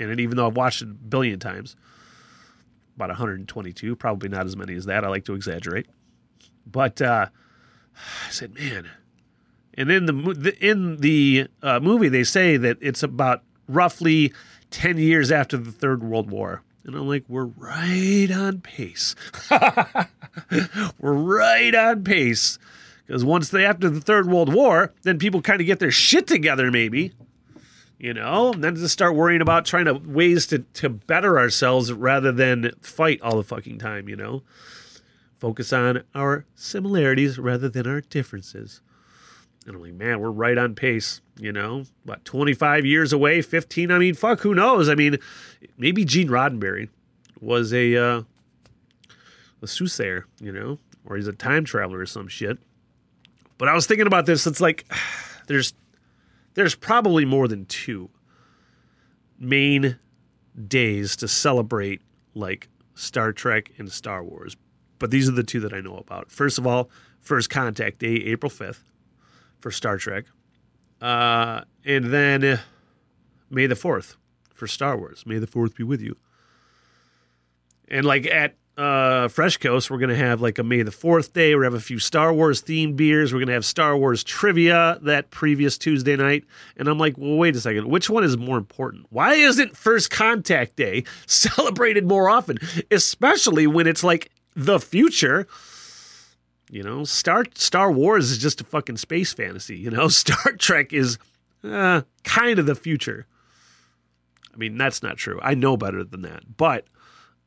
it, 0.10 0.20
even 0.20 0.38
though 0.38 0.48
I've 0.48 0.56
watched 0.56 0.82
it 0.82 0.89
a 0.89 0.94
billion 0.94 1.39
times. 1.39 1.75
About 2.96 3.10
122, 3.10 3.96
probably 3.96 4.30
not 4.30 4.46
as 4.46 4.56
many 4.56 4.75
as 4.75 4.86
that. 4.86 5.03
I 5.03 5.08
like 5.08 5.25
to 5.25 5.34
exaggerate. 5.34 5.88
But 6.65 7.01
uh, 7.01 7.27
I 7.96 8.32
said, 8.32 8.53
man, 8.53 8.89
and 9.75 9.92
in 9.92 10.06
the 10.06 10.56
in 10.60 10.98
the 10.98 11.48
uh, 11.62 11.80
movie, 11.80 12.10
they 12.10 12.24
say 12.24 12.58
that 12.58 12.78
it's 12.82 13.04
about 13.04 13.44
roughly 13.68 14.34
ten 14.70 14.98
years 14.98 15.32
after 15.32 15.58
the 15.58 15.72
Third 15.72 16.04
World 16.04 16.30
War, 16.30 16.63
and 16.84 16.96
I'm 16.96 17.08
like, 17.08 17.24
we're 17.28 17.46
right 17.46 18.30
on 18.32 18.62
pace. 18.62 19.16
we're 21.00 21.13
right 21.13 21.74
on 21.75 22.04
pace 22.04 22.60
because 23.12 23.25
once 23.25 23.50
they 23.50 23.66
after 23.66 23.90
the 23.90 24.01
Third 24.01 24.28
World 24.28 24.54
War, 24.54 24.94
then 25.04 25.20
people 25.20 25.42
kind 25.42 25.60
of 25.60 25.68
get 25.68 25.80
their 25.80 25.92
shit 25.92 26.28
together, 26.28 26.72
maybe. 26.72 27.12
You 28.00 28.13
know, 28.16 28.54
and 28.54 28.63
then 28.63 28.74
to 28.75 28.90
start 28.90 29.16
worrying 29.16 29.42
about 29.42 29.66
trying 29.66 29.86
to 29.86 29.94
ways 29.94 30.48
to, 30.48 30.60
to 30.60 30.90
better 30.90 31.38
ourselves 31.38 31.94
rather 31.94 32.32
than 32.32 32.72
fight 32.82 33.22
all 33.22 33.38
the 33.38 33.44
fucking 33.44 33.78
time, 33.78 34.10
you 34.10 34.16
know? 34.16 34.42
Focus 35.38 35.72
on 35.72 36.04
our 36.16 36.46
similarities 36.56 37.38
rather 37.38 37.70
than 37.70 37.86
our 37.86 38.01
differences. 38.01 38.82
And 39.65 39.75
I'm 39.75 39.82
like, 39.82 39.94
man, 39.94 40.20
we're 40.20 40.32
right 40.32 40.58
on 40.58 40.74
pace, 40.74 41.22
you 41.38 41.51
know? 41.51 41.84
About 42.03 42.25
25 42.25 42.86
years 42.86 43.13
away, 43.13 43.41
15. 43.41 43.91
I 43.91 44.00
mean, 44.00 44.15
fuck, 44.15 44.39
who 44.41 44.56
knows? 44.56 44.89
I 44.89 44.96
mean, 44.96 45.18
maybe 45.77 46.03
Gene 46.03 46.30
Roddenberry 46.30 46.89
was 47.39 47.72
a, 47.72 47.96
uh, 47.96 48.24
a 49.62 49.68
soothsayer, 49.68 50.25
you 50.39 50.51
know? 50.51 50.80
Or 51.06 51.15
he's 51.15 51.27
a 51.27 51.34
time 51.34 51.63
traveler 51.63 52.00
or 52.00 52.06
some 52.06 52.27
shit. 52.27 52.58
But 53.58 53.68
I 53.68 53.74
was 53.74 53.86
thinking 53.86 54.08
about 54.08 54.25
this. 54.25 54.48
It's 54.48 54.62
like, 54.62 54.86
there's, 55.48 55.74
there's 56.56 56.75
probably 56.75 57.25
more 57.25 57.48
than 57.48 57.65
two 57.65 58.10
main 59.39 60.00
days 60.68 61.15
to 61.18 61.27
celebrate 61.27 62.01
like 62.34 62.68
Star 62.96 63.32
Trek 63.32 63.72
and 63.77 63.91
Star 63.91 64.24
Wars. 64.24 64.56
but 65.00 65.10
these 65.10 65.27
are 65.27 65.34
the 65.34 65.44
two 65.44 65.60
that 65.62 65.74
I 65.74 65.82
know 65.82 65.98
about. 65.98 66.32
First 66.32 66.58
of 66.58 66.68
all, 66.68 66.89
First 67.20 67.50
Contact 67.50 68.00
Day, 68.00 68.15
April 68.15 68.50
5th 68.50 68.82
for 69.62 69.72
Star 69.72 69.98
Trek. 69.98 70.25
Uh, 71.01 71.62
and 71.86 72.06
then 72.06 72.44
uh, 72.44 72.58
May 73.50 73.68
the 73.68 73.75
4th 73.75 74.15
for 74.53 74.68
Star 74.68 74.98
Wars. 74.98 75.24
May 75.25 75.39
the 75.39 75.48
4th 75.48 75.75
be 75.75 75.84
with 75.84 76.01
you. 76.01 76.18
And 77.88 78.06
like 78.06 78.25
at 78.25 78.56
uh, 78.77 79.27
Fresh 79.27 79.58
Coast, 79.58 79.91
we're 79.91 79.98
going 79.98 80.10
to 80.10 80.15
have 80.15 80.41
like 80.41 80.58
a 80.60 80.63
May 80.63 80.82
the 80.82 80.91
4th 80.91 81.34
day. 81.34 81.53
We're 81.53 81.63
going 81.63 81.72
to 81.72 81.75
have 81.75 81.82
a 81.82 81.86
few 81.86 82.00
Star 82.00 82.34
Wars 82.34 82.62
themed 82.62 82.96
beers. 82.96 83.34
We're 83.34 83.39
going 83.39 83.48
to 83.48 83.53
have 83.53 83.65
Star 83.65 83.98
Wars 83.98 84.24
trivia 84.24 85.00
that 85.01 85.30
previous 85.30 85.77
Tuesday 85.77 86.15
night. 86.15 86.46
And 86.77 86.88
I'm 86.88 86.98
like, 86.98 87.18
well, 87.18 87.36
wait 87.36 87.56
a 87.56 87.60
second. 87.60 87.89
Which 87.89 88.10
one 88.10 88.24
is 88.24 88.38
more 88.38 88.58
important? 88.58 89.08
Why 89.10 89.34
isn't 89.34 89.75
First 89.75 90.10
Contact 90.10 90.75
Day 90.75 91.03
celebrated 91.25 92.08
more 92.08 92.30
often? 92.30 92.60
Especially 92.89 93.68
when 93.68 93.88
it's 93.88 94.03
like 94.03 94.32
the 94.56 94.80
future. 94.80 95.48
You 96.72 96.84
know, 96.84 97.04
Star 97.04 97.44
Star 97.54 97.92
Wars 97.92 98.32
is 98.32 98.38
just 98.38 98.62
a 98.62 98.63
fucking 98.63 98.96
space 98.96 99.34
fantasy. 99.34 99.78
You 99.78 99.92
know, 99.92 100.08
Star 100.08 100.54
Trek 100.54 100.94
is 100.94 101.20
uh, 101.63 102.01
kind 102.24 102.58
of 102.58 102.66
the 102.66 102.75
future. 102.75 103.28
I 104.54 104.58
mean, 104.58 104.78
that's 104.78 105.04
not 105.04 105.18
true. 105.18 105.40
I 105.44 105.54
know 105.54 105.75
better 105.75 106.04
than 106.04 106.22
that. 106.22 106.58
But 106.58 106.86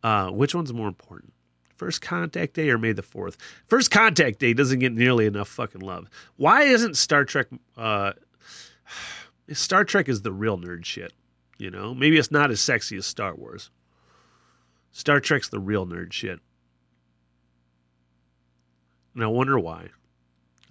uh, 0.02 0.30
which 0.30 0.54
one's 0.54 0.72
more 0.72 0.88
important? 0.88 1.32
First 1.74 2.02
Contact 2.02 2.54
Day 2.54 2.70
or 2.70 2.78
May 2.78 2.92
the 2.92 3.02
4th? 3.02 3.36
First 3.66 3.90
Contact 3.90 4.38
Day 4.38 4.54
doesn't 4.54 4.78
get 4.78 4.92
nearly 4.92 5.26
enough 5.26 5.48
fucking 5.48 5.80
love. 5.80 6.08
Why 6.36 6.62
isn't 6.62 6.96
Star 6.96 7.24
Trek. 7.24 7.48
Uh, 7.76 8.12
Star 9.52 9.84
Trek 9.84 10.08
is 10.08 10.22
the 10.22 10.32
real 10.32 10.56
nerd 10.56 10.84
shit. 10.84 11.12
You 11.58 11.70
know, 11.70 11.94
maybe 11.94 12.18
it's 12.18 12.30
not 12.30 12.50
as 12.50 12.60
sexy 12.60 12.96
as 12.96 13.06
Star 13.06 13.34
Wars. 13.34 13.70
Star 14.92 15.18
Trek's 15.18 15.48
the 15.48 15.60
real 15.60 15.86
nerd 15.86 16.12
shit. 16.12 16.40
And 19.14 19.24
I 19.24 19.28
wonder 19.28 19.58
why. 19.58 19.88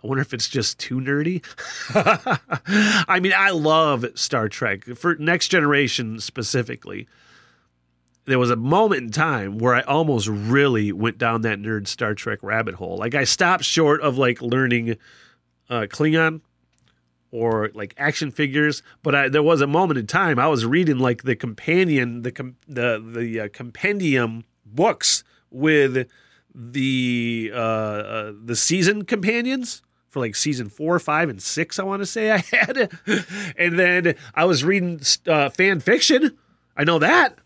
I 0.04 0.08
wonder 0.08 0.22
if 0.22 0.34
it's 0.34 0.50
just 0.50 0.80
too 0.80 1.00
nerdy. 1.00 1.44
I 3.08 3.20
mean, 3.22 3.34
I 3.36 3.52
love 3.52 4.06
Star 4.16 4.50
Trek 4.50 4.84
for 4.84 5.16
Next 5.16 5.48
Generation 5.48 6.20
specifically. 6.20 7.08
There 8.26 8.40
was 8.40 8.50
a 8.50 8.58
moment 8.58 9.04
in 9.04 9.12
time 9.12 9.58
where 9.58 9.74
I 9.74 9.82
almost 9.82 10.28
really 10.28 10.92
went 10.92 11.18
down 11.18 11.42
that 11.42 11.60
nerd 11.60 11.88
Star 11.88 12.14
Trek 12.14 12.40
rabbit 12.42 12.76
hole. 12.76 12.98
Like 12.98 13.16
I 13.16 13.24
stopped 13.24 13.64
short 13.64 14.02
of 14.02 14.18
like 14.18 14.42
learning 14.42 14.98
uh, 15.70 15.88
Klingon 15.90 16.42
or 17.32 17.72
like 17.74 17.94
action 17.98 18.30
figures, 18.30 18.84
but 19.04 19.16
I, 19.16 19.30
there 19.30 19.44
was 19.44 19.62
a 19.62 19.68
moment 19.68 20.00
in 20.00 20.08
time 20.08 20.38
I 20.38 20.48
was 20.48 20.66
reading 20.66 21.00
like 21.00 21.24
the 21.24 21.36
companion, 21.36 22.22
the 22.22 22.32
com- 22.32 22.58
the 22.68 23.02
the 23.04 23.40
uh, 23.42 23.48
compendium 23.52 24.44
books 24.66 25.24
with 25.50 26.08
the 26.56 27.52
uh, 27.54 27.58
uh, 27.58 28.34
the 28.44 28.56
season 28.56 29.06
companions 29.06 29.82
for 30.10 30.20
like 30.20 30.36
season 30.36 30.70
four, 30.70 30.98
five, 31.00 31.30
and 31.30 31.42
six. 31.42 31.80
I 31.80 31.84
want 31.84 32.02
to 32.02 32.06
say 32.06 32.32
I 32.32 32.38
had, 32.52 32.92
and 33.58 33.80
then 33.80 34.16
I 34.34 34.46
was 34.46 34.64
reading 34.64 35.02
uh, 35.28 35.50
fan 35.50 35.80
fiction. 35.80 36.38
I 36.78 36.84
know 36.84 37.00
that. 37.00 37.38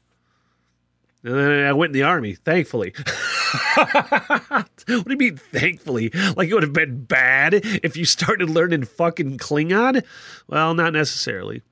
And 1.24 1.36
then 1.36 1.66
I 1.66 1.74
went 1.74 1.90
in 1.90 1.94
the 1.94 2.04
army, 2.04 2.36
thankfully. 2.36 2.94
what 3.76 4.70
do 4.86 5.04
you 5.10 5.18
mean, 5.18 5.38
thankfully? 5.38 6.12
Like 6.36 6.50
it 6.50 6.54
would 6.54 6.64
have 6.64 6.74
been 6.74 7.04
bad 7.04 7.54
if 7.54 7.98
you 7.98 8.06
started 8.06 8.50
learning 8.50 8.86
fucking 8.86 9.38
Klingon? 9.38 10.04
Well, 10.48 10.74
not 10.74 10.94
necessarily. 10.94 11.64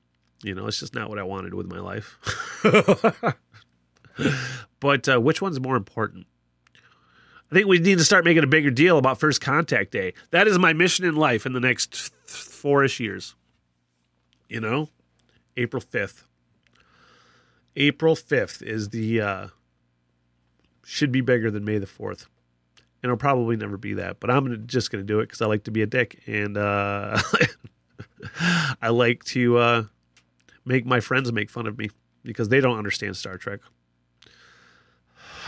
You 0.42 0.54
know, 0.54 0.66
it's 0.66 0.80
just 0.80 0.94
not 0.94 1.08
what 1.08 1.18
I 1.18 1.22
wanted 1.22 1.54
with 1.54 1.66
my 1.66 1.78
life. 1.78 2.18
but 4.80 5.08
uh, 5.08 5.20
which 5.20 5.40
one's 5.40 5.60
more 5.60 5.76
important? 5.76 6.26
I 7.50 7.54
think 7.54 7.68
we 7.68 7.78
need 7.78 7.98
to 7.98 8.04
start 8.04 8.24
making 8.24 8.42
a 8.42 8.48
bigger 8.48 8.70
deal 8.70 8.98
about 8.98 9.20
First 9.20 9.40
Contact 9.40 9.92
Day. 9.92 10.14
That 10.30 10.48
is 10.48 10.58
my 10.58 10.72
mission 10.72 11.04
in 11.04 11.14
life 11.14 11.46
in 11.46 11.52
the 11.52 11.60
next 11.60 12.12
four-ish 12.26 12.98
years. 12.98 13.36
You 14.48 14.60
know, 14.60 14.88
April 15.56 15.80
fifth. 15.80 16.24
April 17.76 18.16
fifth 18.16 18.62
is 18.62 18.88
the 18.88 19.20
uh, 19.20 19.46
should 20.84 21.12
be 21.12 21.20
bigger 21.20 21.50
than 21.50 21.64
May 21.64 21.78
the 21.78 21.86
fourth, 21.86 22.26
and 23.02 23.10
it'll 23.10 23.16
probably 23.16 23.56
never 23.56 23.76
be 23.76 23.94
that. 23.94 24.18
But 24.18 24.30
I'm 24.30 24.66
just 24.66 24.90
to 24.90 25.02
do 25.02 25.20
it 25.20 25.24
because 25.24 25.42
I 25.42 25.46
like 25.46 25.64
to 25.64 25.70
be 25.70 25.82
a 25.82 25.86
dick 25.86 26.22
and 26.26 26.56
uh, 26.56 27.20
I 28.82 28.88
like 28.88 29.24
to 29.24 29.58
uh, 29.58 29.84
make 30.64 30.84
my 30.86 31.00
friends 31.00 31.32
make 31.32 31.50
fun 31.50 31.66
of 31.66 31.78
me 31.78 31.90
because 32.24 32.48
they 32.48 32.60
don't 32.60 32.78
understand 32.78 33.16
Star 33.16 33.36
Trek. 33.36 33.60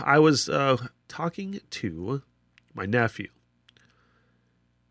I 0.01 0.19
was 0.19 0.49
uh, 0.49 0.77
talking 1.19 1.61
to 1.69 2.23
my 2.75 2.87
nephew, 2.87 3.29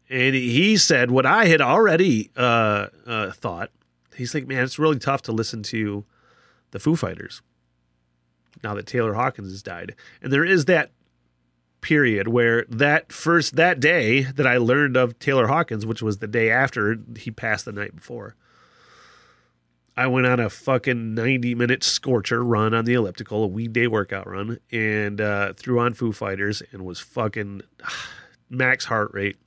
and 0.10 0.36
he 0.36 0.76
said 0.76 1.10
what 1.10 1.26
I 1.26 1.46
had 1.46 1.62
already 1.62 2.32
uh, 2.36 2.88
uh, 3.06 3.32
thought. 3.32 3.72
He's 4.14 4.34
like, 4.34 4.46
"Man, 4.46 4.64
it's 4.66 4.78
really 4.78 5.00
tough 5.00 5.22
to 5.24 5.32
listen 5.32 5.64
to 5.64 6.04
the 6.72 6.80
Foo 6.80 6.98
Fighters 6.98 7.42
now 8.62 8.74
that 8.74 8.88
Taylor 8.88 9.14
Hawkins 9.14 9.52
has 9.52 9.64
died." 9.64 9.96
And 10.22 10.34
there 10.34 10.44
is 10.44 10.66
that 10.66 10.92
period 11.80 12.28
where 12.28 12.66
that 12.68 13.14
first 13.14 13.56
that 13.56 13.80
day 13.80 14.24
that 14.24 14.46
I 14.46 14.58
learned 14.58 14.98
of 14.98 15.18
Taylor 15.20 15.48
Hawkins, 15.48 15.86
which 15.86 16.02
was 16.02 16.18
the 16.18 16.28
day 16.28 16.52
after 16.52 16.98
he 17.18 17.32
passed 17.32 17.64
the 17.64 17.72
night 17.72 17.96
before. 17.96 18.36
I 19.98 20.06
went 20.06 20.28
on 20.28 20.40
a 20.40 20.48
fucking 20.48 21.16
90 21.16 21.56
minute 21.56 21.84
scorcher 21.84 22.44
run 22.44 22.76
on 22.76 22.86
the 22.86 22.94
elliptical, 22.94 23.44
a 23.44 23.48
weekday 23.48 23.88
workout 23.88 24.28
run, 24.28 24.60
and 24.72 25.20
uh, 25.20 25.54
threw 25.54 25.80
on 25.80 25.96
Foo 25.96 26.12
Fighters 26.12 26.62
and 26.72 26.86
was 26.86 27.00
fucking 27.00 27.64
max 28.50 28.86
heart 28.86 29.10
rate. 29.12 29.38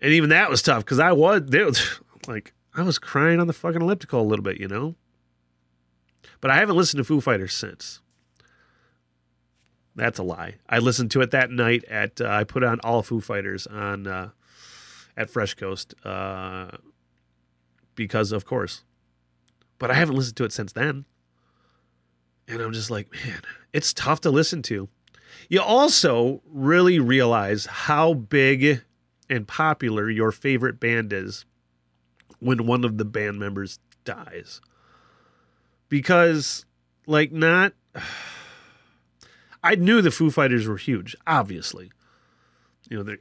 And 0.00 0.12
even 0.12 0.30
that 0.30 0.48
was 0.48 0.62
tough 0.62 0.84
because 0.84 1.00
I 1.00 1.10
was, 1.10 1.42
like, 2.28 2.54
I 2.72 2.82
was 2.82 3.00
crying 3.00 3.40
on 3.40 3.48
the 3.48 3.52
fucking 3.52 3.82
elliptical 3.82 4.20
a 4.20 4.22
little 4.22 4.44
bit, 4.44 4.60
you 4.60 4.68
know? 4.68 4.94
But 6.40 6.52
I 6.52 6.58
haven't 6.58 6.76
listened 6.76 6.98
to 6.98 7.04
Foo 7.04 7.20
Fighters 7.20 7.52
since. 7.52 8.00
That's 9.96 10.20
a 10.20 10.22
lie. 10.22 10.54
I 10.68 10.78
listened 10.78 11.10
to 11.10 11.22
it 11.22 11.32
that 11.32 11.50
night 11.50 11.82
at, 11.86 12.20
uh, 12.20 12.28
I 12.28 12.44
put 12.44 12.62
on 12.62 12.78
all 12.84 13.02
Foo 13.02 13.20
Fighters 13.20 13.66
on, 13.66 14.06
uh, 14.06 14.28
at 15.16 15.28
Fresh 15.28 15.54
Coast. 15.54 15.96
Because 17.98 18.30
of 18.30 18.44
course. 18.44 18.84
But 19.80 19.90
I 19.90 19.94
haven't 19.94 20.14
listened 20.14 20.36
to 20.36 20.44
it 20.44 20.52
since 20.52 20.72
then. 20.72 21.04
And 22.46 22.60
I'm 22.60 22.72
just 22.72 22.92
like, 22.92 23.12
man, 23.12 23.42
it's 23.72 23.92
tough 23.92 24.20
to 24.20 24.30
listen 24.30 24.62
to. 24.62 24.88
You 25.48 25.60
also 25.60 26.40
really 26.46 27.00
realize 27.00 27.66
how 27.66 28.14
big 28.14 28.84
and 29.28 29.48
popular 29.48 30.08
your 30.08 30.30
favorite 30.30 30.78
band 30.78 31.12
is 31.12 31.44
when 32.38 32.66
one 32.66 32.84
of 32.84 32.98
the 32.98 33.04
band 33.04 33.40
members 33.40 33.80
dies. 34.04 34.60
Because, 35.88 36.66
like, 37.06 37.32
not. 37.32 37.72
I 39.64 39.74
knew 39.74 40.00
the 40.00 40.12
Foo 40.12 40.30
Fighters 40.30 40.68
were 40.68 40.76
huge, 40.76 41.16
obviously. 41.26 41.90
You 42.88 42.98
know, 42.98 43.02
they're 43.02 43.18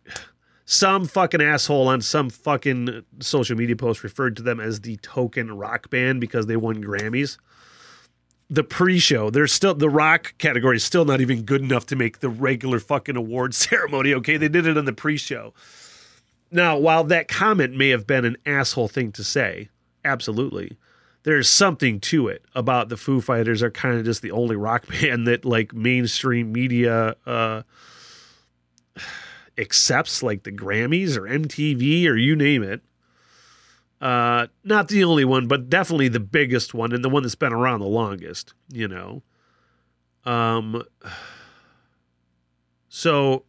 some 0.70 1.06
fucking 1.06 1.42
asshole 1.42 1.88
on 1.88 2.02
some 2.02 2.30
fucking 2.30 3.06
social 3.22 3.56
media 3.56 3.78
post 3.78 4.04
referred 4.04 4.36
to 4.36 4.44
them 4.44 4.60
as 4.60 4.82
the 4.82 4.98
token 4.98 5.58
rock 5.58 5.90
band 5.90 6.20
because 6.20 6.46
they 6.46 6.58
won 6.58 6.84
Grammys. 6.84 7.38
The 8.50 8.66
pre-show, 8.66 9.30
they're 9.30 9.48
still 9.48 9.74
the 9.74 9.90
rock 9.90 10.34
category 10.40 10.76
is 10.76 10.84
still 10.84 11.06
not 11.06 11.22
even 11.22 11.44
good 11.44 11.62
enough 11.62 11.86
to 11.86 11.96
make 11.96 12.20
the 12.20 12.28
regular 12.28 12.82
fucking 12.82 13.16
award 13.16 13.56
ceremony. 13.56 14.14
Okay, 14.16 14.36
they 14.36 14.50
did 14.50 14.68
it 14.68 14.78
on 14.78 14.84
the 14.84 14.92
pre-show. 14.92 15.54
Now, 16.52 16.78
while 16.78 17.06
that 17.06 17.30
comment 17.30 17.74
may 17.74 17.88
have 17.90 18.06
been 18.06 18.26
an 18.26 18.36
asshole 18.46 18.90
thing 18.90 19.14
to 19.14 19.24
say, 19.24 19.70
absolutely, 20.04 20.76
there's 21.24 21.48
something 21.48 22.02
to 22.02 22.28
it 22.28 22.44
about 22.54 22.90
the 22.90 22.98
Foo 22.98 23.22
Fighters 23.22 23.64
are 23.64 23.72
kind 23.72 23.98
of 23.98 24.04
just 24.04 24.22
the 24.22 24.32
only 24.32 24.58
rock 24.58 24.86
band 25.02 25.28
that 25.28 25.46
like 25.46 25.74
mainstream 25.74 26.52
media 26.52 27.16
uh 27.26 27.62
accepts 29.58 30.22
like 30.22 30.44
the 30.44 30.52
Grammys 30.52 31.18
or 31.18 31.22
MTV 31.22 32.08
or 32.08 32.16
you 32.16 32.36
name 32.36 32.64
it. 32.64 32.82
Uh, 34.00 34.48
not 34.64 34.90
the 34.90 35.04
only 35.04 35.26
one, 35.26 35.48
but 35.48 35.70
definitely 35.70 36.08
the 36.08 36.20
biggest 36.20 36.74
one 36.74 36.94
and 36.94 37.04
the 37.04 37.10
one 37.10 37.24
that's 37.24 37.36
been 37.36 37.54
around 37.54 37.80
the 37.80 37.88
longest, 37.88 38.54
you 38.72 38.88
know. 38.88 39.24
Um, 40.24 40.84
so 42.90 43.44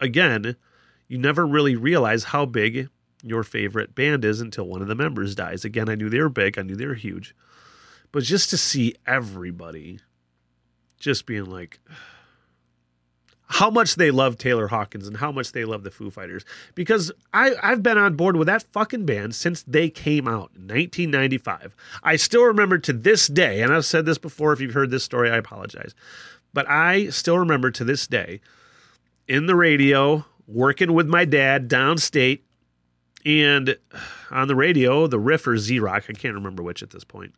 again, 0.00 0.56
you 1.08 1.18
never 1.18 1.46
really 1.46 1.76
realize 1.76 2.24
how 2.24 2.46
big 2.46 2.88
your 3.22 3.42
favorite 3.42 3.94
band 3.94 4.24
is 4.24 4.40
until 4.40 4.66
one 4.68 4.82
of 4.82 4.88
the 4.88 4.94
members 4.94 5.34
dies. 5.34 5.64
Again, 5.64 5.88
I 5.88 5.94
knew 5.94 6.08
they 6.10 6.20
were 6.20 6.28
big, 6.28 6.58
I 6.58 6.62
knew 6.62 6.76
they 6.76 6.86
were 6.86 6.94
huge. 6.94 7.34
But 8.12 8.22
just 8.22 8.50
to 8.50 8.58
see 8.58 8.94
everybody 9.06 9.98
just 10.98 11.26
being 11.26 11.46
like, 11.46 11.80
how 13.46 13.70
much 13.70 13.96
they 13.96 14.10
love 14.10 14.38
Taylor 14.38 14.68
Hawkins 14.68 15.06
and 15.06 15.18
how 15.18 15.30
much 15.30 15.52
they 15.52 15.64
love 15.64 15.84
the 15.84 15.90
Foo 15.90 16.10
Fighters. 16.10 16.44
Because 16.74 17.12
I, 17.32 17.52
I've 17.62 17.82
been 17.82 17.98
on 17.98 18.16
board 18.16 18.36
with 18.36 18.46
that 18.46 18.64
fucking 18.72 19.04
band 19.04 19.34
since 19.34 19.62
they 19.62 19.90
came 19.90 20.26
out 20.26 20.50
in 20.56 20.62
1995. 20.62 21.74
I 22.02 22.16
still 22.16 22.44
remember 22.44 22.78
to 22.78 22.92
this 22.92 23.26
day, 23.26 23.60
and 23.60 23.72
I've 23.72 23.84
said 23.84 24.06
this 24.06 24.18
before, 24.18 24.52
if 24.52 24.60
you've 24.60 24.74
heard 24.74 24.90
this 24.90 25.04
story, 25.04 25.30
I 25.30 25.36
apologize. 25.36 25.94
But 26.52 26.68
I 26.68 27.10
still 27.10 27.38
remember 27.38 27.70
to 27.72 27.84
this 27.84 28.06
day 28.06 28.40
in 29.28 29.46
the 29.46 29.56
radio, 29.56 30.24
working 30.46 30.92
with 30.92 31.08
my 31.08 31.24
dad 31.24 31.68
downstate, 31.68 32.40
and 33.26 33.76
on 34.30 34.48
the 34.48 34.56
radio, 34.56 35.06
the 35.06 35.18
riff 35.18 35.46
or 35.46 35.56
Z 35.56 35.78
Rock, 35.80 36.04
I 36.08 36.12
can't 36.12 36.34
remember 36.34 36.62
which 36.62 36.82
at 36.82 36.90
this 36.90 37.04
point, 37.04 37.34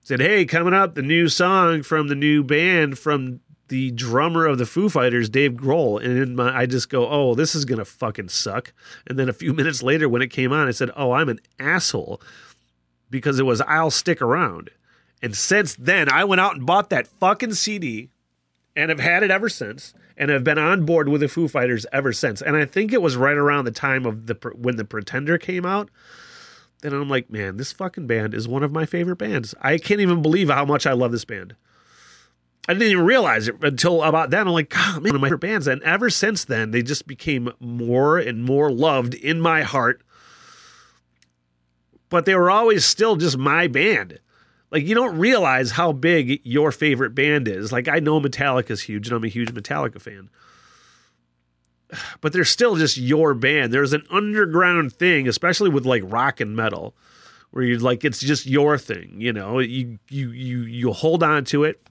said, 0.00 0.20
Hey, 0.20 0.44
coming 0.44 0.74
up, 0.74 0.94
the 0.94 1.02
new 1.02 1.28
song 1.28 1.82
from 1.82 2.08
the 2.08 2.14
new 2.14 2.44
band 2.44 2.98
from 2.98 3.40
the 3.68 3.90
drummer 3.92 4.46
of 4.46 4.58
the 4.58 4.66
Foo 4.66 4.88
Fighters, 4.88 5.28
Dave 5.28 5.52
Grohl. 5.52 6.02
And 6.02 6.18
in 6.18 6.36
my, 6.36 6.56
I 6.56 6.66
just 6.66 6.88
go, 6.88 7.08
Oh, 7.08 7.34
this 7.34 7.54
is 7.54 7.64
to 7.64 7.84
fucking 7.84 8.28
suck. 8.28 8.72
And 9.06 9.18
then 9.18 9.28
a 9.28 9.32
few 9.32 9.52
minutes 9.54 9.82
later, 9.82 10.08
when 10.08 10.22
it 10.22 10.28
came 10.28 10.52
on, 10.52 10.68
I 10.68 10.72
said, 10.72 10.90
Oh, 10.96 11.12
I'm 11.12 11.28
an 11.28 11.40
asshole 11.58 12.20
because 13.10 13.38
it 13.38 13.46
was 13.46 13.60
I'll 13.62 13.90
Stick 13.90 14.20
Around. 14.20 14.70
And 15.22 15.36
since 15.36 15.74
then, 15.74 16.10
I 16.10 16.24
went 16.24 16.40
out 16.40 16.56
and 16.56 16.66
bought 16.66 16.90
that 16.90 17.06
fucking 17.06 17.54
CD 17.54 18.10
and 18.76 18.90
have 18.90 19.00
had 19.00 19.22
it 19.22 19.30
ever 19.30 19.48
since 19.48 19.94
and 20.16 20.30
have 20.30 20.44
been 20.44 20.58
on 20.58 20.84
board 20.84 21.08
with 21.08 21.20
the 21.20 21.28
Foo 21.28 21.48
Fighters 21.48 21.86
ever 21.92 22.12
since. 22.12 22.42
And 22.42 22.56
I 22.56 22.64
think 22.64 22.92
it 22.92 23.02
was 23.02 23.16
right 23.16 23.36
around 23.36 23.64
the 23.64 23.70
time 23.70 24.04
of 24.04 24.26
the 24.26 24.34
when 24.54 24.76
the 24.76 24.84
Pretender 24.84 25.38
came 25.38 25.64
out. 25.64 25.90
Then 26.82 26.92
I'm 26.92 27.08
like, 27.08 27.30
man, 27.30 27.56
this 27.56 27.72
fucking 27.72 28.06
band 28.06 28.34
is 28.34 28.46
one 28.46 28.62
of 28.62 28.70
my 28.70 28.84
favorite 28.84 29.16
bands. 29.16 29.54
I 29.62 29.78
can't 29.78 30.00
even 30.00 30.20
believe 30.20 30.50
how 30.50 30.66
much 30.66 30.86
I 30.86 30.92
love 30.92 31.12
this 31.12 31.24
band. 31.24 31.56
I 32.68 32.72
didn't 32.72 32.88
even 32.88 33.04
realize 33.04 33.48
it 33.48 33.62
until 33.62 34.02
about 34.02 34.30
then. 34.30 34.46
I'm 34.46 34.54
like, 34.54 34.74
man, 34.74 35.02
one 35.02 35.14
of 35.14 35.20
my 35.20 35.28
favorite 35.28 35.38
bands. 35.38 35.66
And 35.66 35.82
ever 35.82 36.08
since 36.08 36.44
then, 36.44 36.70
they 36.70 36.82
just 36.82 37.06
became 37.06 37.52
more 37.60 38.18
and 38.18 38.42
more 38.42 38.70
loved 38.70 39.14
in 39.14 39.40
my 39.40 39.62
heart. 39.62 40.02
But 42.08 42.24
they 42.24 42.34
were 42.34 42.50
always 42.50 42.84
still 42.84 43.16
just 43.16 43.36
my 43.36 43.66
band 43.66 44.20
like 44.74 44.88
you 44.88 44.96
don't 44.96 45.16
realize 45.16 45.70
how 45.70 45.92
big 45.92 46.40
your 46.42 46.72
favorite 46.72 47.14
band 47.14 47.46
is. 47.46 47.70
Like 47.70 47.86
I 47.86 48.00
know 48.00 48.20
Metallica's 48.20 48.82
huge 48.82 49.06
and 49.06 49.16
I'm 49.16 49.22
a 49.22 49.28
huge 49.28 49.54
Metallica 49.54 50.02
fan. 50.02 50.28
But 52.20 52.32
they're 52.32 52.44
still 52.44 52.74
just 52.74 52.96
your 52.96 53.34
band. 53.34 53.72
There's 53.72 53.92
an 53.92 54.04
underground 54.10 54.92
thing, 54.92 55.28
especially 55.28 55.70
with 55.70 55.86
like 55.86 56.02
rock 56.04 56.40
and 56.40 56.56
metal, 56.56 56.96
where 57.52 57.62
you're 57.62 57.78
like 57.78 58.04
it's 58.04 58.18
just 58.18 58.46
your 58.46 58.76
thing, 58.78 59.20
you 59.20 59.32
know. 59.32 59.60
You 59.60 60.00
you 60.08 60.30
you 60.30 60.62
you 60.62 60.92
hold 60.92 61.22
on 61.22 61.44
to 61.46 61.62
it 61.62 61.88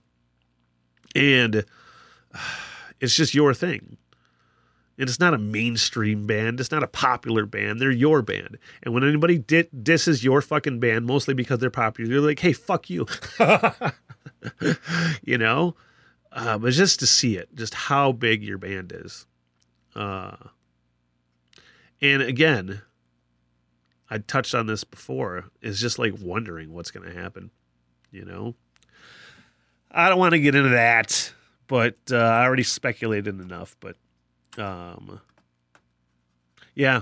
and 1.15 1.65
it's 2.99 3.15
just 3.15 3.33
your 3.33 3.53
thing. 3.53 3.97
And 4.97 5.09
it's 5.09 5.19
not 5.19 5.33
a 5.33 5.39
mainstream 5.39 6.27
band. 6.27 6.59
It's 6.59 6.71
not 6.71 6.83
a 6.83 6.87
popular 6.87 7.45
band. 7.47 7.81
They're 7.81 7.91
your 7.91 8.21
band. 8.21 8.59
And 8.83 8.93
when 8.93 9.03
anybody 9.03 9.39
di- 9.39 9.67
disses 9.81 10.23
your 10.23 10.41
fucking 10.41 10.79
band, 10.79 11.07
mostly 11.07 11.33
because 11.33 11.59
they're 11.59 11.71
popular, 11.71 12.09
they're 12.09 12.21
like, 12.21 12.39
hey, 12.39 12.53
fuck 12.53 12.89
you. 12.89 13.07
you 15.23 15.37
know? 15.37 15.75
Uh, 16.31 16.57
but 16.59 16.73
just 16.73 16.99
to 16.99 17.07
see 17.07 17.37
it, 17.37 17.55
just 17.55 17.73
how 17.73 18.11
big 18.11 18.43
your 18.43 18.59
band 18.59 18.93
is. 18.95 19.25
Uh, 19.95 20.35
and 22.01 22.21
again, 22.21 22.81
I 24.09 24.19
touched 24.19 24.53
on 24.53 24.67
this 24.67 24.83
before, 24.83 25.45
is 25.61 25.79
just 25.79 25.97
like 25.97 26.13
wondering 26.21 26.71
what's 26.71 26.91
going 26.91 27.11
to 27.11 27.19
happen. 27.19 27.49
You 28.11 28.25
know? 28.25 28.55
I 29.93 30.09
don't 30.09 30.17
want 30.17 30.33
to 30.33 30.39
get 30.39 30.55
into 30.55 30.69
that, 30.69 31.31
but 31.67 31.95
uh, 32.11 32.17
I 32.17 32.43
already 32.43 32.63
speculated 32.63 33.39
enough. 33.39 33.75
But 33.79 33.95
um, 34.57 35.21
yeah, 36.73 37.01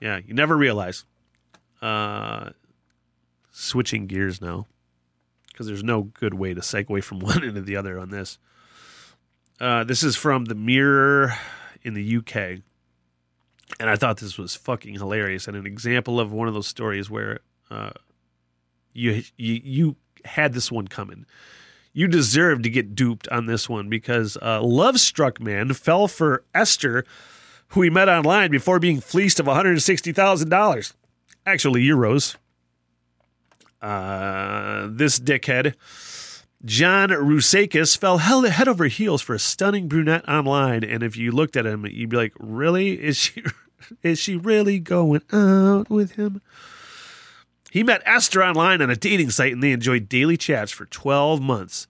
yeah. 0.00 0.20
You 0.24 0.34
never 0.34 0.56
realize. 0.56 1.04
Uh, 1.82 2.50
switching 3.50 4.06
gears 4.06 4.40
now, 4.40 4.66
because 5.50 5.66
there's 5.66 5.82
no 5.82 6.02
good 6.02 6.34
way 6.34 6.54
to 6.54 6.60
segue 6.60 7.02
from 7.02 7.18
one 7.20 7.42
into 7.42 7.60
the 7.60 7.76
other 7.76 7.98
on 7.98 8.10
this. 8.10 8.38
Uh, 9.60 9.82
this 9.82 10.04
is 10.04 10.14
from 10.14 10.44
the 10.44 10.54
Mirror 10.54 11.34
in 11.82 11.94
the 11.94 12.16
UK, 12.18 12.62
and 13.80 13.90
I 13.90 13.96
thought 13.96 14.18
this 14.18 14.38
was 14.38 14.54
fucking 14.54 14.94
hilarious 14.94 15.48
and 15.48 15.56
an 15.56 15.66
example 15.66 16.20
of 16.20 16.32
one 16.32 16.46
of 16.46 16.54
those 16.54 16.68
stories 16.68 17.10
where 17.10 17.40
uh, 17.70 17.90
you 18.92 19.24
you 19.36 19.60
you 19.64 19.96
had 20.24 20.52
this 20.52 20.70
one 20.70 20.88
coming 20.88 21.26
you 21.98 22.06
deserve 22.06 22.62
to 22.62 22.70
get 22.70 22.94
duped 22.94 23.26
on 23.26 23.46
this 23.46 23.68
one 23.68 23.88
because 23.88 24.38
a 24.40 24.60
love 24.60 25.00
struck 25.00 25.40
man 25.40 25.72
fell 25.74 26.06
for 26.06 26.44
Esther, 26.54 27.04
who 27.68 27.82
he 27.82 27.90
met 27.90 28.08
online 28.08 28.52
before 28.52 28.78
being 28.78 29.00
fleeced 29.00 29.40
of 29.40 29.46
$160,000. 29.46 30.92
Actually, 31.44 31.82
euros. 31.82 32.36
Uh, 33.82 34.86
this 34.90 35.18
dickhead, 35.18 35.74
John 36.64 37.08
Rusakis, 37.10 37.98
fell 37.98 38.18
head 38.18 38.68
over 38.68 38.86
heels 38.86 39.20
for 39.20 39.34
a 39.34 39.38
stunning 39.40 39.88
brunette 39.88 40.28
online. 40.28 40.84
And 40.84 41.02
if 41.02 41.16
you 41.16 41.32
looked 41.32 41.56
at 41.56 41.66
him, 41.66 41.84
you'd 41.84 42.10
be 42.10 42.16
like, 42.16 42.34
really? 42.38 42.92
Is 42.92 43.16
she, 43.16 43.42
is 44.04 44.20
she 44.20 44.36
really 44.36 44.78
going 44.78 45.22
out 45.32 45.90
with 45.90 46.12
him? 46.12 46.42
He 47.70 47.82
met 47.82 48.02
Esther 48.04 48.42
online 48.42 48.80
on 48.80 48.90
a 48.90 48.96
dating 48.96 49.30
site 49.30 49.52
and 49.52 49.62
they 49.62 49.72
enjoyed 49.72 50.08
daily 50.08 50.36
chats 50.36 50.72
for 50.72 50.86
12 50.86 51.40
months. 51.40 51.86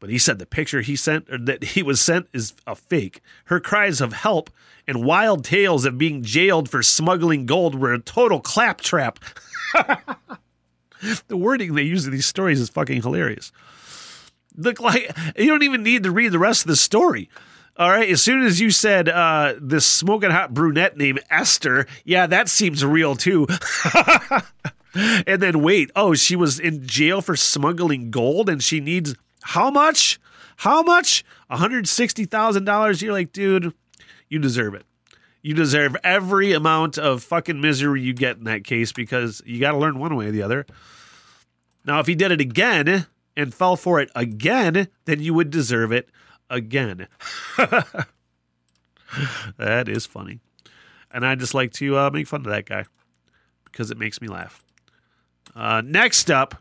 But 0.00 0.10
he 0.10 0.18
said 0.18 0.38
the 0.38 0.46
picture 0.46 0.82
he 0.82 0.96
sent 0.96 1.30
or 1.30 1.38
that 1.38 1.64
he 1.64 1.82
was 1.82 2.00
sent 2.00 2.28
is 2.32 2.54
a 2.66 2.74
fake. 2.74 3.20
Her 3.46 3.58
cries 3.58 4.00
of 4.00 4.12
help 4.12 4.50
and 4.86 5.04
wild 5.04 5.44
tales 5.44 5.84
of 5.84 5.98
being 5.98 6.22
jailed 6.22 6.68
for 6.68 6.82
smuggling 6.82 7.46
gold 7.46 7.74
were 7.74 7.92
a 7.92 7.98
total 7.98 8.40
claptrap. 8.40 9.18
the 11.28 11.36
wording 11.36 11.74
they 11.74 11.82
use 11.82 12.06
in 12.06 12.12
these 12.12 12.26
stories 12.26 12.60
is 12.60 12.68
fucking 12.68 13.02
hilarious. 13.02 13.50
Look 14.56 14.80
like 14.80 15.10
you 15.36 15.46
don't 15.46 15.62
even 15.62 15.82
need 15.82 16.02
to 16.04 16.10
read 16.10 16.32
the 16.32 16.38
rest 16.38 16.62
of 16.62 16.68
the 16.68 16.76
story. 16.76 17.28
All 17.76 17.90
right. 17.90 18.08
As 18.08 18.22
soon 18.22 18.42
as 18.42 18.60
you 18.60 18.70
said 18.70 19.08
uh, 19.08 19.54
this 19.60 19.84
smoking 19.84 20.30
hot 20.30 20.54
brunette 20.54 20.96
named 20.96 21.20
Esther, 21.28 21.86
yeah, 22.04 22.26
that 22.26 22.48
seems 22.48 22.84
real 22.84 23.16
too. 23.16 23.46
and 24.94 25.42
then 25.42 25.60
wait, 25.60 25.90
oh, 25.96 26.14
she 26.14 26.36
was 26.36 26.60
in 26.60 26.86
jail 26.86 27.20
for 27.20 27.34
smuggling 27.34 28.10
gold, 28.10 28.48
and 28.48 28.62
she 28.62 28.78
needs 28.78 29.16
how 29.42 29.70
much? 29.70 30.20
How 30.58 30.82
much? 30.82 31.24
One 31.48 31.58
hundred 31.58 31.88
sixty 31.88 32.24
thousand 32.26 32.64
dollars. 32.64 33.02
You're 33.02 33.12
like, 33.12 33.32
dude, 33.32 33.74
you 34.28 34.38
deserve 34.38 34.74
it. 34.74 34.84
You 35.42 35.52
deserve 35.52 35.96
every 36.04 36.52
amount 36.52 36.96
of 36.96 37.22
fucking 37.22 37.60
misery 37.60 38.00
you 38.00 38.14
get 38.14 38.38
in 38.38 38.44
that 38.44 38.64
case 38.64 38.92
because 38.92 39.42
you 39.44 39.60
got 39.60 39.72
to 39.72 39.78
learn 39.78 39.98
one 39.98 40.16
way 40.16 40.28
or 40.28 40.30
the 40.30 40.42
other. 40.42 40.64
Now, 41.84 42.00
if 42.00 42.06
he 42.06 42.14
did 42.14 42.32
it 42.32 42.40
again 42.40 43.06
and 43.36 43.52
fell 43.52 43.76
for 43.76 44.00
it 44.00 44.10
again, 44.14 44.88
then 45.04 45.20
you 45.20 45.34
would 45.34 45.50
deserve 45.50 45.92
it 45.92 46.08
again. 46.50 47.08
that 49.56 49.88
is 49.88 50.06
funny. 50.06 50.40
And 51.10 51.24
I 51.24 51.34
just 51.34 51.54
like 51.54 51.72
to 51.74 51.96
uh, 51.96 52.10
make 52.10 52.26
fun 52.26 52.40
of 52.40 52.46
that 52.46 52.66
guy 52.66 52.84
because 53.64 53.90
it 53.90 53.98
makes 53.98 54.20
me 54.20 54.28
laugh. 54.28 54.64
Uh, 55.54 55.82
next 55.84 56.30
up, 56.30 56.56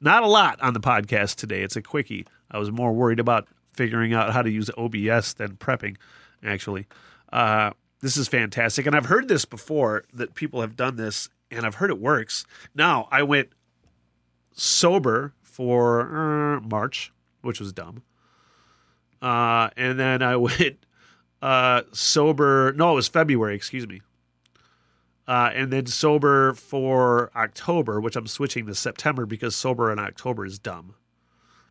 not 0.00 0.22
a 0.22 0.28
lot 0.28 0.60
on 0.60 0.74
the 0.74 0.80
podcast 0.80 1.36
today. 1.36 1.62
It's 1.62 1.76
a 1.76 1.82
quickie. 1.82 2.26
I 2.50 2.58
was 2.58 2.70
more 2.70 2.92
worried 2.92 3.20
about 3.20 3.48
figuring 3.72 4.14
out 4.14 4.32
how 4.32 4.42
to 4.42 4.50
use 4.50 4.70
OBS 4.76 5.34
than 5.34 5.56
prepping, 5.56 5.96
actually. 6.44 6.86
Uh, 7.32 7.70
this 8.00 8.16
is 8.16 8.28
fantastic. 8.28 8.86
And 8.86 8.96
I've 8.96 9.06
heard 9.06 9.28
this 9.28 9.44
before 9.44 10.04
that 10.12 10.34
people 10.34 10.60
have 10.60 10.76
done 10.76 10.96
this, 10.96 11.28
and 11.50 11.66
I've 11.66 11.76
heard 11.76 11.90
it 11.90 11.98
works. 11.98 12.44
Now, 12.74 13.08
I 13.10 13.22
went 13.22 13.50
sober 14.52 15.34
for 15.42 16.56
uh, 16.56 16.60
March, 16.60 17.12
which 17.42 17.60
was 17.60 17.72
dumb. 17.72 18.02
Uh, 19.20 19.70
and 19.76 19.98
then 19.98 20.22
I 20.22 20.36
went 20.36 20.84
uh, 21.42 21.82
sober. 21.92 22.72
No, 22.76 22.92
it 22.92 22.94
was 22.96 23.08
February. 23.08 23.54
Excuse 23.54 23.86
me. 23.86 24.00
Uh, 25.26 25.50
and 25.54 25.72
then 25.72 25.86
sober 25.86 26.54
for 26.54 27.30
October, 27.36 28.00
which 28.00 28.16
I'm 28.16 28.26
switching 28.26 28.66
to 28.66 28.74
September 28.74 29.26
because 29.26 29.54
sober 29.54 29.92
in 29.92 29.98
October 29.98 30.44
is 30.44 30.58
dumb. 30.58 30.94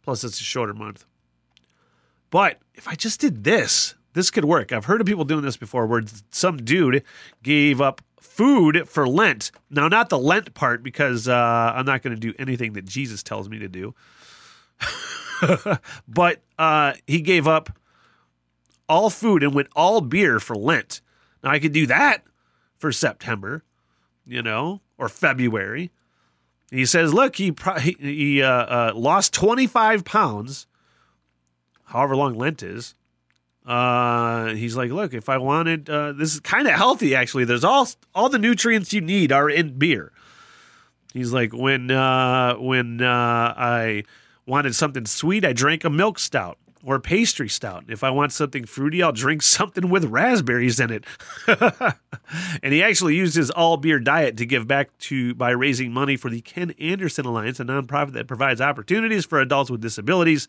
Plus, 0.03 0.23
it's 0.23 0.39
a 0.39 0.43
shorter 0.43 0.73
month. 0.73 1.05
But 2.29 2.59
if 2.73 2.87
I 2.87 2.95
just 2.95 3.19
did 3.19 3.43
this, 3.43 3.95
this 4.13 4.31
could 4.31 4.45
work. 4.45 4.71
I've 4.71 4.85
heard 4.85 5.01
of 5.01 5.07
people 5.07 5.25
doing 5.25 5.43
this 5.43 5.57
before 5.57 5.85
where 5.87 6.03
some 6.31 6.57
dude 6.57 7.03
gave 7.43 7.81
up 7.81 8.01
food 8.21 8.87
for 8.87 9.07
Lent. 9.07 9.51
Now, 9.69 9.87
not 9.87 10.09
the 10.09 10.19
Lent 10.19 10.53
part 10.53 10.81
because 10.81 11.27
uh, 11.27 11.73
I'm 11.75 11.85
not 11.85 12.01
going 12.01 12.15
to 12.15 12.19
do 12.19 12.33
anything 12.39 12.73
that 12.73 12.85
Jesus 12.85 13.23
tells 13.23 13.49
me 13.49 13.59
to 13.59 13.67
do. 13.67 13.93
but 16.07 16.41
uh, 16.57 16.93
he 17.07 17.21
gave 17.21 17.47
up 17.47 17.77
all 18.87 19.09
food 19.09 19.43
and 19.43 19.53
went 19.53 19.69
all 19.75 20.01
beer 20.01 20.39
for 20.39 20.55
Lent. 20.55 21.01
Now 21.43 21.51
I 21.51 21.59
could 21.59 21.71
do 21.71 21.85
that 21.87 22.23
for 22.77 22.91
September, 22.91 23.63
you 24.25 24.41
know, 24.41 24.81
or 24.97 25.09
February. 25.09 25.91
He 26.71 26.85
says, 26.85 27.13
"Look, 27.13 27.37
he 27.37 27.53
he 27.99 28.41
uh, 28.41 28.49
uh, 28.49 28.91
lost 28.95 29.33
25 29.33 30.05
pounds, 30.05 30.67
however 31.85 32.15
long 32.15 32.35
Lent 32.35 32.61
is." 32.61 32.95
Uh, 33.65 34.53
he's 34.55 34.75
like, 34.75 34.91
"Look, 34.91 35.13
if 35.13 35.29
I 35.29 35.37
wanted, 35.37 35.89
uh, 35.89 36.13
this 36.13 36.33
is 36.33 36.39
kind 36.39 36.67
of 36.67 36.73
healthy 36.73 37.15
actually. 37.15 37.45
There's 37.45 37.63
all 37.63 37.87
all 38.13 38.29
the 38.29 38.39
nutrients 38.39 38.93
you 38.93 39.01
need 39.01 39.31
are 39.31 39.49
in 39.49 39.77
beer." 39.77 40.11
He's 41.13 41.33
like, 41.33 41.53
"When 41.53 41.89
uh, 41.89 42.55
when 42.55 43.01
uh, 43.01 43.53
I 43.57 44.03
wanted 44.49 44.75
something 44.75 45.05
sweet, 45.05 45.45
I 45.45 45.53
drank 45.53 45.83
a 45.83 45.89
milk 45.89 46.19
stout 46.19 46.57
or 46.83 46.95
a 46.95 46.99
pastry 46.99 47.49
stout. 47.49 47.85
If 47.87 48.03
I 48.03 48.09
want 48.09 48.31
something 48.31 48.65
fruity, 48.65 49.03
I'll 49.03 49.11
drink 49.11 49.41
something 49.43 49.89
with 49.89 50.05
raspberries 50.05 50.79
in 50.79 50.91
it. 50.91 51.05
and 51.47 52.73
he 52.73 52.81
actually 52.81 53.15
used 53.15 53.35
his 53.35 53.51
all 53.51 53.77
beer 53.77 53.99
diet 53.99 54.37
to 54.37 54.45
give 54.45 54.67
back 54.67 54.97
to 54.99 55.33
by 55.35 55.51
raising 55.51 55.91
money 55.91 56.15
for 56.15 56.29
the 56.29 56.41
Ken 56.41 56.71
Anderson 56.79 57.25
Alliance, 57.25 57.59
a 57.59 57.63
nonprofit 57.63 58.13
that 58.13 58.27
provides 58.27 58.61
opportunities 58.61 59.25
for 59.25 59.39
adults 59.39 59.69
with 59.69 59.81
disabilities. 59.81 60.47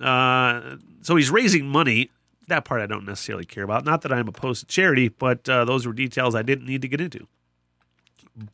Uh, 0.00 0.76
so 1.02 1.16
he's 1.16 1.30
raising 1.30 1.66
money. 1.66 2.10
That 2.48 2.64
part 2.64 2.80
I 2.80 2.86
don't 2.86 3.06
necessarily 3.06 3.44
care 3.44 3.62
about. 3.62 3.84
Not 3.84 4.02
that 4.02 4.12
I'm 4.12 4.28
opposed 4.28 4.60
to 4.60 4.66
charity, 4.66 5.08
but 5.08 5.48
uh, 5.48 5.64
those 5.64 5.86
were 5.86 5.92
details 5.92 6.34
I 6.34 6.42
didn't 6.42 6.66
need 6.66 6.82
to 6.82 6.88
get 6.88 7.00
into. 7.00 7.26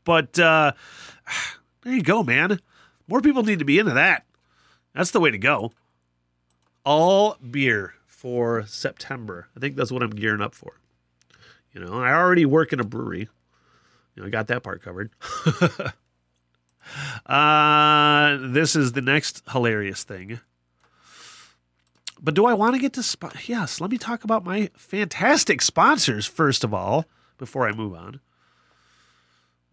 But 0.05 0.39
uh, 0.39 0.73
there 1.83 1.95
you 1.95 2.03
go, 2.03 2.23
man. 2.23 2.61
More 3.07 3.23
people 3.23 3.43
need 3.43 3.61
to 3.61 3.65
be 3.65 3.79
into 3.79 3.95
that. 3.95 4.25
That's 4.95 5.11
the 5.11 5.21
way 5.21 5.31
to 5.31 5.39
go. 5.39 5.73
All 6.85 7.37
beer 7.37 7.95
for 8.07 8.65
September. 8.67 9.49
I 9.57 9.61
think 9.61 9.77
that's 9.77 9.93
what 9.93 10.03
I'm 10.03 10.11
gearing 10.11 10.41
up 10.41 10.55
for. 10.55 10.81
You 11.73 11.81
know, 11.81 12.01
I 12.01 12.13
already 12.13 12.45
work 12.47 12.73
in 12.73 12.81
a 12.81 12.85
brewery. 12.85 13.29
You 14.15 14.23
know, 14.23 14.27
I 14.27 14.31
got 14.31 14.49
that 14.49 14.63
part 14.63 14.83
covered. 14.83 15.11
uh, 17.27 18.39
this 18.41 18.75
is 18.75 18.93
the 18.93 19.03
next 19.03 19.43
hilarious 19.51 20.03
thing. 20.03 20.41
But 22.21 22.35
do 22.35 22.47
I 22.47 22.55
want 22.55 22.75
to 22.75 22.81
get 22.81 22.95
to 22.95 23.03
sp- 23.05 23.47
yes? 23.49 23.81
Let 23.81 23.91
me 23.91 23.99
talk 23.99 24.25
about 24.25 24.45
my 24.45 24.71
fantastic 24.77 25.63
sponsors 25.63 26.27
first 26.27 26.65
of 26.65 26.75
all 26.75 27.05
before 27.37 27.69
I 27.69 27.73
move 27.73 27.95
on. 27.95 28.21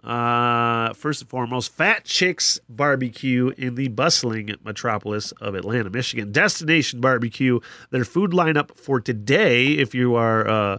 Uh, 0.06 0.94
first 0.94 1.22
and 1.22 1.30
foremost, 1.30 1.74
Fat 1.74 2.04
Chicks 2.04 2.60
Barbecue 2.70 3.52
in 3.58 3.74
the 3.74 3.88
bustling 3.88 4.54
metropolis 4.64 5.32
of 5.34 5.56
Atlanta, 5.56 5.90
Michigan. 5.90 6.32
Destination 6.32 7.02
Barbecue. 7.02 7.60
Their 7.90 8.06
food 8.06 8.30
lineup 8.30 8.78
for 8.78 9.02
today, 9.02 9.70
if 9.70 9.96
you 9.96 10.14
are 10.14 10.48
uh, 10.48 10.78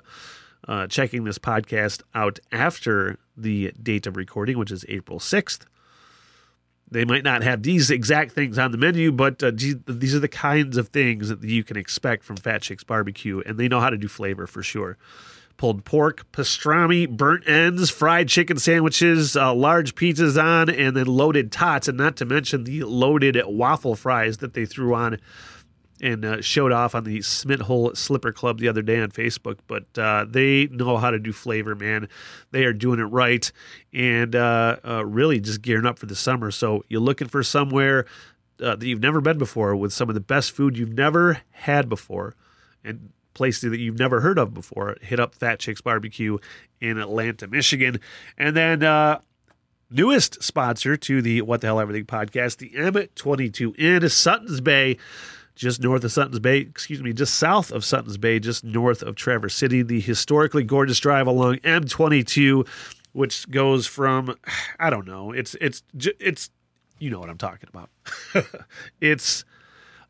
uh, 0.69 0.87
checking 0.87 1.25
this 1.25 1.39
podcast 1.39 2.03
out 2.15 2.39
after 2.53 3.19
the 3.37 3.73
date 3.83 4.07
of 4.07 4.17
recording, 4.17 4.59
which 4.59 4.71
is 4.71 4.85
April 4.89 5.19
6th. 5.19 5.63
They 6.89 7.05
might 7.05 7.25
not 7.25 7.43
have 7.43 7.65
these 7.65 7.91
exact 7.91 8.31
things 8.31 8.59
on 8.59 8.71
the 8.71 8.79
menu, 8.79 9.11
but 9.11 9.43
uh, 9.43 9.51
these 9.53 10.15
are 10.15 10.21
the 10.21 10.29
kinds 10.29 10.77
of 10.77 10.91
things 10.91 11.31
that 11.31 11.43
you 11.43 11.65
can 11.65 11.77
expect 11.77 12.23
from 12.23 12.37
Fat 12.37 12.63
Chicks 12.63 12.85
Barbecue, 12.85 13.43
and 13.45 13.59
they 13.59 13.67
know 13.67 13.81
how 13.81 13.91
to 13.91 13.99
do 13.99 14.07
flavor 14.07 14.47
for 14.47 14.63
sure 14.63 14.97
pulled 15.57 15.85
pork, 15.85 16.31
pastrami, 16.33 17.09
burnt 17.09 17.49
ends, 17.49 17.91
fried 17.91 18.29
chicken 18.29 18.59
sandwiches, 18.59 19.37
uh, 19.37 19.55
large 19.55 19.95
pizzas 19.95 20.43
on, 20.43 20.69
and 20.71 20.97
then 20.97 21.07
loaded 21.07 21.51
tots, 21.53 21.89
and 21.89 21.99
not 21.99 22.17
to 22.17 22.25
mention 22.25 22.65
the 22.65 22.85
loaded 22.85 23.41
waffle 23.47 23.95
fries 23.95 24.39
that 24.39 24.55
they 24.55 24.67
threw 24.67 24.95
on 24.95 25.19
and 26.01 26.25
uh, 26.25 26.41
showed 26.43 26.73
off 26.73 26.95
on 26.95 27.05
the 27.05 27.19
SmitHole 27.19 27.97
Slipper 27.97 28.33
Club 28.33 28.59
the 28.59 28.69
other 28.69 28.83
day 28.83 29.01
on 29.01 29.11
Facebook. 29.11 29.59
But 29.67 29.87
uh, 29.99 30.27
they 30.29 30.67
know 30.67 30.99
how 30.99 31.11
to 31.11 31.19
do 31.19 31.33
flavor, 31.33 31.75
man. 31.75 32.09
They 32.51 32.65
are 32.65 32.73
doing 32.73 33.01
it 33.01 33.05
right 33.05 33.51
and 33.93 34.37
uh, 34.37 34.77
uh 34.87 35.05
really 35.07 35.41
just 35.41 35.63
gearing 35.63 35.87
up 35.87 35.99
for 35.99 36.07
the 36.07 36.15
summer. 36.15 36.51
So 36.51 36.85
you're 36.89 37.01
looking 37.01 37.29
for 37.29 37.43
somewhere 37.43 38.05
uh, 38.61 38.77
that 38.77 38.87
you've 38.87 39.01
never 39.01 39.21
been 39.21 39.39
before 39.39 39.75
with 39.77 39.93
some 39.93 40.09
of 40.09 40.15
the 40.15 40.21
best 40.21 40.53
food 40.53 40.77
you've 40.77 40.93
never 40.93 41.41
had 41.51 41.89
before. 41.89 42.35
And 42.85 43.11
place 43.37 43.61
that 43.61 43.79
you've 43.79 43.99
never 43.99 44.21
heard 44.21 44.39
of 44.39 44.53
before, 44.53 44.97
hit 45.01 45.21
up 45.21 45.35
Fat 45.35 45.61
Chicks 45.61 45.81
Barbecue 45.81 46.39
in 46.81 46.99
Atlanta, 46.99 47.47
Michigan. 47.47 48.01
And 48.37 48.57
then 48.57 48.83
uh, 48.83 49.21
newest 49.91 50.43
sponsor 50.43 50.97
to 50.97 51.23
the 51.23 51.43
What 51.43 51.61
the 51.61 51.69
Hell 51.69 51.81
Everything 51.81 52.07
podcast, 52.07 52.57
the 52.59 52.71
M22 52.71 53.77
in 53.77 54.09
Sutton's 54.09 54.61
Bay, 54.61 54.97
just 55.55 55.81
north 55.81 56.05
of 56.05 56.13
Sutton's 56.13 56.41
Bay, 56.41 56.59
excuse 56.59 57.03
me, 57.03 57.13
just 57.13 57.37
south 57.37 57.71
of 57.71 57.85
Sutton's 57.85 58.19
Bay, 58.19 58.39
just 58.39 58.65
north 58.65 59.03
of 59.03 59.15
Traverse 59.15 59.55
City, 59.55 59.83
the 59.83 60.01
historically 60.01 60.65
gorgeous 60.65 60.99
drive 60.99 61.27
along 61.27 61.57
M22 61.59 62.67
which 63.17 63.51
goes 63.51 63.87
from 63.87 64.37
I 64.79 64.91
don't 64.91 65.07
know, 65.07 65.33
it's 65.33 65.57
it's 65.59 65.83
it's 65.95 66.51
you 66.99 67.09
know 67.09 67.19
what 67.19 67.31
I'm 67.31 67.39
talking 67.39 67.69
about. 67.73 67.89
it's 69.01 69.45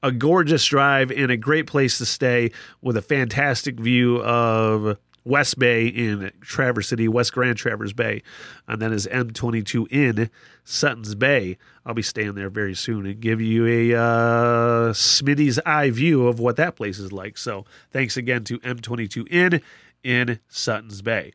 a 0.02 0.12
gorgeous 0.12 0.64
drive 0.64 1.10
and 1.10 1.30
a 1.30 1.36
great 1.36 1.66
place 1.66 1.98
to 1.98 2.06
stay 2.06 2.50
with 2.80 2.96
a 2.96 3.02
fantastic 3.02 3.78
view 3.80 4.22
of 4.22 4.98
West 5.26 5.58
Bay 5.58 5.88
in 5.88 6.30
Traverse 6.40 6.88
City, 6.88 7.08
West 7.08 7.32
Grand 7.32 7.56
Traverse 7.56 7.92
Bay, 7.92 8.22
and 8.68 8.80
then 8.80 8.92
is 8.92 9.08
M22 9.08 9.88
in 9.90 10.30
Sutton's 10.62 11.16
Bay. 11.16 11.58
I'll 11.84 11.94
be 11.94 12.02
staying 12.02 12.34
there 12.34 12.48
very 12.48 12.74
soon 12.74 13.06
and 13.06 13.18
give 13.18 13.40
you 13.40 13.66
a 13.66 13.98
uh, 13.98 14.92
Smitty's 14.92 15.58
eye 15.66 15.90
view 15.90 16.28
of 16.28 16.38
what 16.38 16.56
that 16.56 16.76
place 16.76 17.00
is 17.00 17.12
like. 17.12 17.38
So 17.38 17.64
thanks 17.90 18.16
again 18.16 18.44
to 18.44 18.60
M22 18.60 19.26
in 19.28 19.60
in 20.04 20.38
Sutton's 20.48 21.02
Bay. 21.02 21.32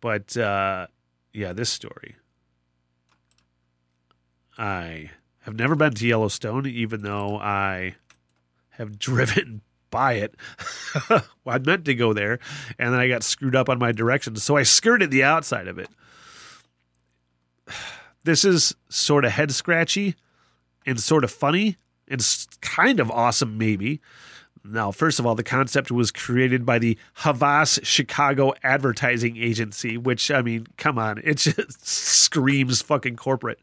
But 0.00 0.36
uh, 0.36 0.86
yeah, 1.32 1.52
this 1.52 1.70
story. 1.70 2.14
I 4.56 5.10
have 5.48 5.56
never 5.56 5.74
been 5.74 5.94
to 5.94 6.06
Yellowstone, 6.06 6.66
even 6.66 7.00
though 7.00 7.38
I 7.38 7.94
have 8.72 8.98
driven 8.98 9.62
by 9.90 10.14
it. 10.14 10.34
well, 11.08 11.22
I 11.46 11.58
meant 11.58 11.86
to 11.86 11.94
go 11.94 12.12
there, 12.12 12.38
and 12.78 12.92
then 12.92 13.00
I 13.00 13.08
got 13.08 13.22
screwed 13.22 13.56
up 13.56 13.70
on 13.70 13.78
my 13.78 13.90
directions, 13.90 14.42
so 14.42 14.56
I 14.56 14.62
skirted 14.62 15.10
the 15.10 15.24
outside 15.24 15.66
of 15.66 15.78
it. 15.78 15.88
This 18.24 18.44
is 18.44 18.74
sort 18.90 19.24
of 19.24 19.30
head 19.30 19.52
scratchy 19.52 20.14
and 20.84 21.00
sort 21.00 21.24
of 21.24 21.30
funny 21.30 21.78
and 22.08 22.22
kind 22.60 23.00
of 23.00 23.10
awesome, 23.10 23.56
maybe. 23.56 24.02
Now, 24.62 24.90
first 24.90 25.18
of 25.18 25.24
all, 25.24 25.34
the 25.34 25.42
concept 25.42 25.90
was 25.90 26.10
created 26.10 26.66
by 26.66 26.78
the 26.78 26.98
Havas 27.22 27.78
Chicago 27.84 28.52
Advertising 28.62 29.38
Agency, 29.38 29.96
which, 29.96 30.30
I 30.30 30.42
mean, 30.42 30.66
come 30.76 30.98
on, 30.98 31.22
it 31.24 31.34
just 31.38 31.86
screams 31.86 32.82
fucking 32.82 33.16
corporate. 33.16 33.60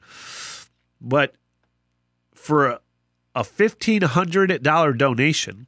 But 0.99 1.35
for 2.45 2.67
a, 2.67 2.79
a 3.33 3.43
$1,500 3.43 4.97
donation, 4.97 5.65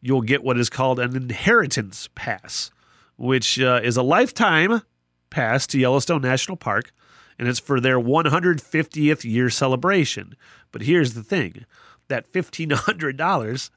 you'll 0.00 0.22
get 0.22 0.42
what 0.42 0.58
is 0.58 0.70
called 0.70 0.98
an 0.98 1.14
inheritance 1.14 2.08
pass, 2.14 2.70
which 3.16 3.60
uh, 3.60 3.80
is 3.84 3.98
a 3.98 4.02
lifetime 4.02 4.80
pass 5.28 5.66
to 5.66 5.78
Yellowstone 5.78 6.22
National 6.22 6.56
Park, 6.56 6.92
and 7.38 7.46
it's 7.46 7.60
for 7.60 7.78
their 7.78 8.00
150th 8.00 9.24
year 9.24 9.50
celebration. 9.50 10.34
But 10.72 10.82
here's 10.82 11.12
the 11.12 11.22
thing 11.22 11.66
that 12.08 12.32
$1,500, 12.32 13.70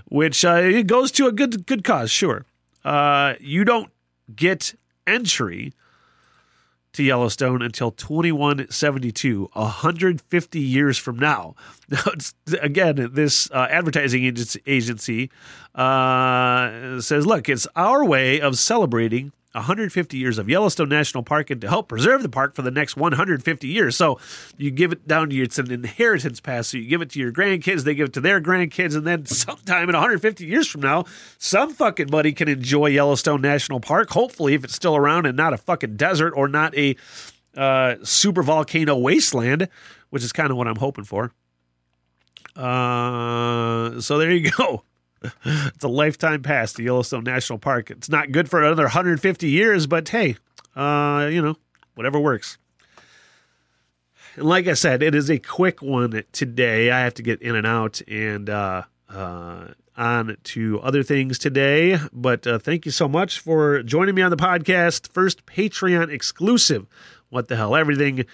which 0.08 0.44
uh, 0.46 0.54
it 0.54 0.86
goes 0.86 1.12
to 1.12 1.26
a 1.26 1.32
good, 1.32 1.66
good 1.66 1.84
cause, 1.84 2.10
sure. 2.10 2.46
Uh, 2.84 3.34
you 3.38 3.64
don't 3.66 3.90
get 4.34 4.74
entry 5.06 5.74
to 6.98 7.04
Yellowstone 7.04 7.62
until 7.62 7.92
2172, 7.92 9.50
150 9.52 10.60
years 10.60 10.98
from 10.98 11.18
now. 11.18 11.54
Now, 11.90 12.12
again, 12.60 13.10
this 13.14 13.50
uh, 13.50 13.66
advertising 13.70 14.24
agency 14.66 15.30
uh, 15.74 17.00
says, 17.00 17.24
look, 17.24 17.48
it's 17.48 17.66
our 17.74 18.04
way 18.04 18.42
of 18.42 18.58
celebrating 18.58 19.32
150 19.58 20.16
years 20.16 20.38
of 20.38 20.48
Yellowstone 20.48 20.88
National 20.88 21.22
Park 21.22 21.50
and 21.50 21.60
to 21.60 21.68
help 21.68 21.88
preserve 21.88 22.22
the 22.22 22.28
park 22.28 22.54
for 22.54 22.62
the 22.62 22.70
next 22.70 22.96
150 22.96 23.68
years. 23.68 23.96
So 23.96 24.18
you 24.56 24.70
give 24.70 24.92
it 24.92 25.06
down 25.06 25.30
to 25.30 25.34
your, 25.34 25.44
it's 25.44 25.58
an 25.58 25.70
inheritance 25.70 26.40
pass. 26.40 26.68
So 26.68 26.78
you 26.78 26.88
give 26.88 27.02
it 27.02 27.10
to 27.10 27.18
your 27.18 27.32
grandkids, 27.32 27.84
they 27.84 27.94
give 27.94 28.08
it 28.08 28.12
to 28.14 28.20
their 28.20 28.40
grandkids, 28.40 28.96
and 28.96 29.06
then 29.06 29.26
sometime 29.26 29.88
in 29.88 29.94
150 29.94 30.44
years 30.44 30.66
from 30.68 30.82
now, 30.82 31.04
some 31.38 31.72
fucking 31.72 32.08
buddy 32.08 32.32
can 32.32 32.48
enjoy 32.48 32.86
Yellowstone 32.86 33.40
National 33.40 33.80
Park. 33.80 34.10
Hopefully, 34.10 34.54
if 34.54 34.64
it's 34.64 34.74
still 34.74 34.96
around 34.96 35.26
and 35.26 35.36
not 35.36 35.52
a 35.52 35.58
fucking 35.58 35.96
desert 35.96 36.32
or 36.34 36.48
not 36.48 36.76
a 36.76 36.96
uh, 37.56 37.96
super 38.02 38.42
volcano 38.42 38.96
wasteland, 38.96 39.68
which 40.10 40.22
is 40.22 40.32
kind 40.32 40.50
of 40.50 40.56
what 40.56 40.68
I'm 40.68 40.76
hoping 40.76 41.04
for. 41.04 41.32
Uh, 42.56 44.00
so 44.00 44.18
there 44.18 44.30
you 44.30 44.50
go. 44.56 44.82
it's 45.44 45.84
a 45.84 45.88
lifetime 45.88 46.42
pass 46.42 46.72
to 46.74 46.82
Yellowstone 46.82 47.24
National 47.24 47.58
Park. 47.58 47.90
It's 47.90 48.08
not 48.08 48.32
good 48.32 48.48
for 48.48 48.62
another 48.62 48.84
150 48.84 49.48
years, 49.48 49.86
but 49.86 50.08
hey, 50.08 50.36
uh, 50.76 51.28
you 51.30 51.42
know, 51.42 51.56
whatever 51.94 52.18
works. 52.18 52.58
And 54.36 54.46
like 54.46 54.68
I 54.68 54.74
said, 54.74 55.02
it 55.02 55.14
is 55.14 55.30
a 55.30 55.38
quick 55.38 55.82
one 55.82 56.22
today. 56.32 56.90
I 56.90 57.00
have 57.00 57.14
to 57.14 57.22
get 57.22 57.42
in 57.42 57.56
and 57.56 57.66
out 57.66 58.00
and 58.06 58.48
uh, 58.48 58.84
uh, 59.08 59.68
on 59.96 60.36
to 60.44 60.80
other 60.80 61.02
things 61.02 61.38
today. 61.38 61.98
But 62.12 62.46
uh, 62.46 62.58
thank 62.58 62.86
you 62.86 62.92
so 62.92 63.08
much 63.08 63.40
for 63.40 63.82
joining 63.82 64.14
me 64.14 64.22
on 64.22 64.30
the 64.30 64.36
podcast. 64.36 65.12
First 65.12 65.44
Patreon 65.44 66.10
exclusive. 66.10 66.86
What 67.30 67.48
the 67.48 67.56
hell? 67.56 67.74
Everything. 67.74 68.24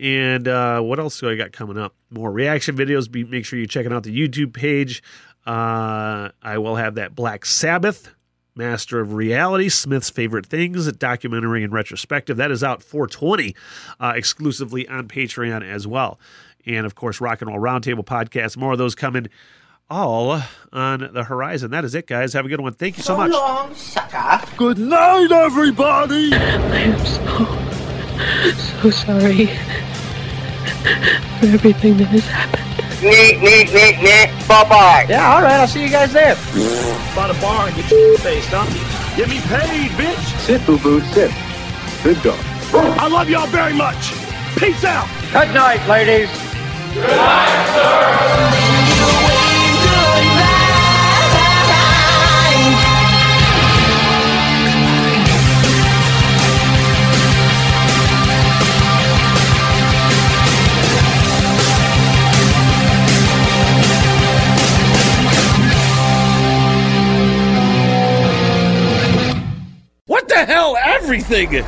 And 0.00 0.48
uh, 0.48 0.80
what 0.80 0.98
else 0.98 1.20
do 1.20 1.28
I 1.28 1.36
got 1.36 1.52
coming 1.52 1.76
up? 1.76 1.94
More 2.08 2.32
reaction 2.32 2.74
videos. 2.74 3.10
Be, 3.10 3.22
make 3.24 3.44
sure 3.44 3.58
you're 3.58 3.66
checking 3.66 3.92
out 3.92 4.02
the 4.02 4.16
YouTube 4.16 4.54
page. 4.54 5.02
Uh, 5.46 6.30
I 6.42 6.58
will 6.58 6.76
have 6.76 6.94
that 6.96 7.14
Black 7.14 7.44
Sabbath, 7.46 8.14
Master 8.54 9.00
of 9.00 9.14
Reality, 9.14 9.68
Smith's 9.68 10.10
Favorite 10.10 10.46
Things, 10.46 10.90
documentary 10.92 11.64
and 11.64 11.72
retrospective. 11.72 12.36
That 12.36 12.50
is 12.50 12.62
out 12.62 12.82
420 12.82 13.54
uh, 13.98 14.12
exclusively 14.14 14.86
on 14.88 15.08
Patreon 15.08 15.64
as 15.68 15.86
well. 15.86 16.18
and 16.66 16.84
of 16.84 16.94
course, 16.94 17.20
Rock 17.20 17.40
and 17.40 17.50
Roll 17.50 17.58
Roundtable 17.60 18.04
podcast. 18.04 18.56
More 18.56 18.72
of 18.72 18.78
those 18.78 18.94
coming 18.94 19.28
all 19.88 20.40
on 20.72 21.10
the 21.12 21.24
horizon. 21.24 21.70
That 21.72 21.84
is 21.84 21.94
it, 21.96 22.06
guys. 22.06 22.32
Have 22.34 22.44
a 22.44 22.48
good 22.48 22.60
one. 22.60 22.74
Thank 22.74 22.96
you 22.98 23.02
so 23.02 23.16
much. 23.16 23.32
Long, 23.32 23.74
sucker. 23.74 24.46
Good 24.56 24.78
night, 24.78 25.32
everybody! 25.32 26.32
I 26.32 26.78
am 26.78 26.98
so, 27.06 28.82
so 28.82 28.90
sorry 28.90 29.46
for 31.40 31.46
everything 31.54 31.96
that 31.96 32.06
has 32.08 32.26
happened. 32.26 32.69
Neat, 33.02 33.40
neat, 33.40 33.72
neat, 33.72 33.98
neat. 34.02 34.30
Bye 34.46 34.64
bye. 34.68 35.06
Yeah, 35.08 35.34
all 35.34 35.42
right. 35.42 35.60
I'll 35.60 35.66
see 35.66 35.82
you 35.82 35.90
guys 35.90 36.12
there. 36.12 36.34
By 37.16 37.28
the 37.28 37.38
bar 37.40 37.66
and 37.68 37.76
get 37.76 37.90
your 37.90 38.18
face, 38.18 38.46
huh? 38.48 38.66
Get 39.16 39.28
me 39.28 39.40
paid, 39.40 39.90
bitch! 39.92 40.40
Sit, 40.40 40.64
boo 40.66 40.78
boo, 40.78 41.00
sit. 41.12 41.30
Good 42.04 42.22
dog. 42.22 42.38
I 42.72 43.08
love 43.08 43.28
y'all 43.28 43.46
very 43.48 43.74
much! 43.74 44.12
Peace 44.56 44.84
out! 44.84 45.08
Good 45.32 45.52
night, 45.54 45.84
ladies. 45.88 46.28
What 46.94 48.59
the 70.30 70.44
hell? 70.46 70.76
Everything. 70.76 71.64